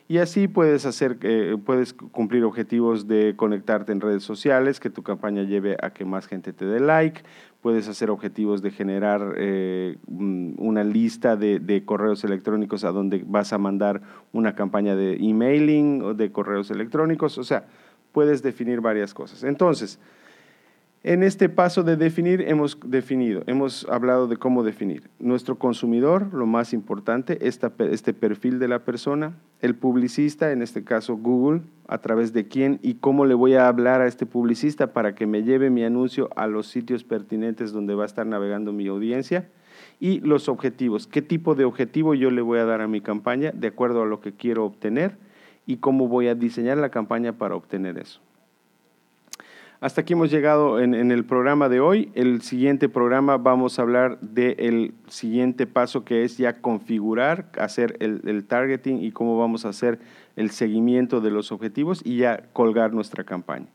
Y 0.08 0.20
así 0.20 0.48
puedes, 0.48 0.86
hacer, 0.86 1.18
eh, 1.24 1.58
puedes 1.66 1.94
cumplir 1.94 2.44
objetivos 2.44 3.08
de 3.08 3.34
conectarte 3.36 3.92
en 3.92 4.02
redes 4.02 4.24
sociales, 4.24 4.80
que 4.80 4.92
tu 4.92 5.02
campaña 5.02 5.42
lleve 5.42 5.78
a 5.82 5.90
que 5.92 6.06
más 6.06 6.28
gente 6.28 6.54
te 6.54 6.64
dé 6.66 6.80
like, 6.80 7.24
puedes 7.62 7.88
hacer 7.88 8.12
objetivos 8.12 8.62
de 8.62 8.70
generar 8.70 9.34
eh, 9.38 9.98
una 10.08 10.84
lista 10.84 11.36
de, 11.36 11.84
correos 11.86 12.24
electrónicos 12.24 12.84
a 12.84 12.92
donde 12.92 13.24
vas 13.26 13.52
a 13.52 13.58
mandar 13.58 14.04
una 14.32 14.54
campaña 14.54 14.96
de 14.96 15.16
emailing 15.16 16.04
o 16.04 16.14
de 16.14 16.32
correos 16.32 16.70
electrónicos, 16.70 17.40
o 17.40 17.44
sea, 17.44 17.66
puedes 18.12 18.44
definir 18.44 18.82
varias 18.82 19.16
cosas. 19.16 19.44
Entonces, 19.44 20.00
en 21.06 21.22
este 21.22 21.50
paso 21.50 21.84
de 21.84 21.98
definir 21.98 22.42
hemos 22.48 22.80
definido, 22.84 23.44
hemos 23.46 23.88
hablado 23.92 24.28
de 24.28 24.38
cómo 24.38 24.64
definir. 24.64 25.12
Nuestro 25.20 25.60
consumidor, 25.60 26.34
lo 26.34 26.48
más 26.48 26.74
importante, 26.74 27.38
este 27.48 28.14
perfil 28.16 28.58
de 28.58 28.68
la 28.68 28.80
persona, 28.80 29.38
el 29.62 29.76
publicista, 29.76 30.52
en 30.52 30.64
este 30.64 30.84
caso 30.84 31.16
Google, 31.16 31.62
a 31.88 32.00
través 32.00 32.34
de 32.34 32.48
quién 32.48 32.80
y 32.82 32.96
cómo 32.96 33.26
le 33.26 33.36
voy 33.36 33.54
a 33.54 33.68
hablar 33.68 34.02
a 34.02 34.08
este 34.08 34.26
publicista 34.26 34.94
para 34.94 35.14
que 35.14 35.28
me 35.28 35.44
lleve 35.44 35.70
mi 35.70 35.84
anuncio 35.84 36.28
a 36.36 36.48
los 36.48 36.66
sitios 36.66 37.04
pertinentes 37.04 37.72
donde 37.72 37.94
va 37.94 38.02
a 38.02 38.08
estar 38.08 38.26
navegando 38.26 38.74
mi 38.74 38.88
audiencia. 38.88 39.48
Y 40.00 40.22
los 40.22 40.50
objetivos, 40.50 41.06
qué 41.06 41.22
tipo 41.22 41.54
de 41.54 41.66
objetivo 41.66 42.16
yo 42.16 42.32
le 42.32 42.42
voy 42.42 42.58
a 42.58 42.66
dar 42.66 42.82
a 42.82 42.88
mi 42.88 43.02
campaña 43.02 43.52
de 43.52 43.68
acuerdo 43.68 44.02
a 44.02 44.08
lo 44.08 44.22
que 44.22 44.34
quiero 44.34 44.66
obtener 44.66 45.20
y 45.68 45.78
cómo 45.78 46.08
voy 46.08 46.30
a 46.30 46.34
diseñar 46.34 46.80
la 46.80 46.90
campaña 46.90 47.34
para 47.34 47.56
obtener 47.56 48.00
eso. 48.00 48.25
Hasta 49.82 50.02
aquí 50.02 50.14
hemos 50.14 50.32
llegado 50.32 50.80
en, 50.80 51.12
el 51.12 51.26
programa 51.26 51.68
de 51.68 51.82
hoy. 51.82 52.10
El 52.16 52.42
siguiente 52.42 52.88
programa 52.88 53.38
vamos 53.38 53.78
a 53.78 53.82
hablar 53.82 54.20
del 54.22 54.94
siguiente 55.08 55.68
paso 55.68 56.06
que 56.06 56.24
es 56.24 56.38
ya 56.38 56.62
configurar, 56.62 57.50
hacer 57.60 57.98
el, 58.00 58.46
targeting 58.46 59.04
y 59.04 59.12
cómo 59.12 59.38
vamos 59.38 59.66
a 59.66 59.70
hacer 59.70 60.00
el 60.38 60.50
seguimiento 60.52 61.20
de 61.20 61.30
los 61.30 61.52
objetivos 61.52 62.02
y 62.06 62.18
ya 62.18 62.44
colgar 62.54 62.94
nuestra 62.94 63.26
campaña. 63.26 63.68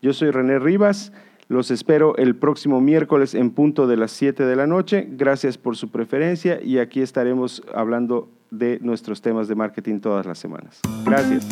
Yo 0.00 0.14
soy 0.14 0.30
René 0.30 0.58
Rivas. 0.58 1.12
Los 1.48 1.70
espero 1.70 2.16
el 2.16 2.34
próximo 2.34 2.80
miércoles 2.80 3.34
en 3.34 3.50
punto 3.50 3.86
de 3.86 3.98
las 3.98 4.12
7 4.12 4.46
de 4.46 4.56
la 4.56 4.66
noche. 4.66 5.06
Gracias 5.10 5.58
por 5.58 5.76
su 5.76 5.90
preferencia 5.90 6.62
y 6.62 6.78
aquí 6.78 7.02
estaremos 7.02 7.62
hablando 7.74 8.30
de 8.50 8.78
nuestros 8.80 9.20
temas 9.20 9.48
de 9.48 9.54
marketing 9.54 10.00
todas 10.00 10.24
las 10.24 10.38
semanas. 10.38 10.80
Gracias. 11.04 11.46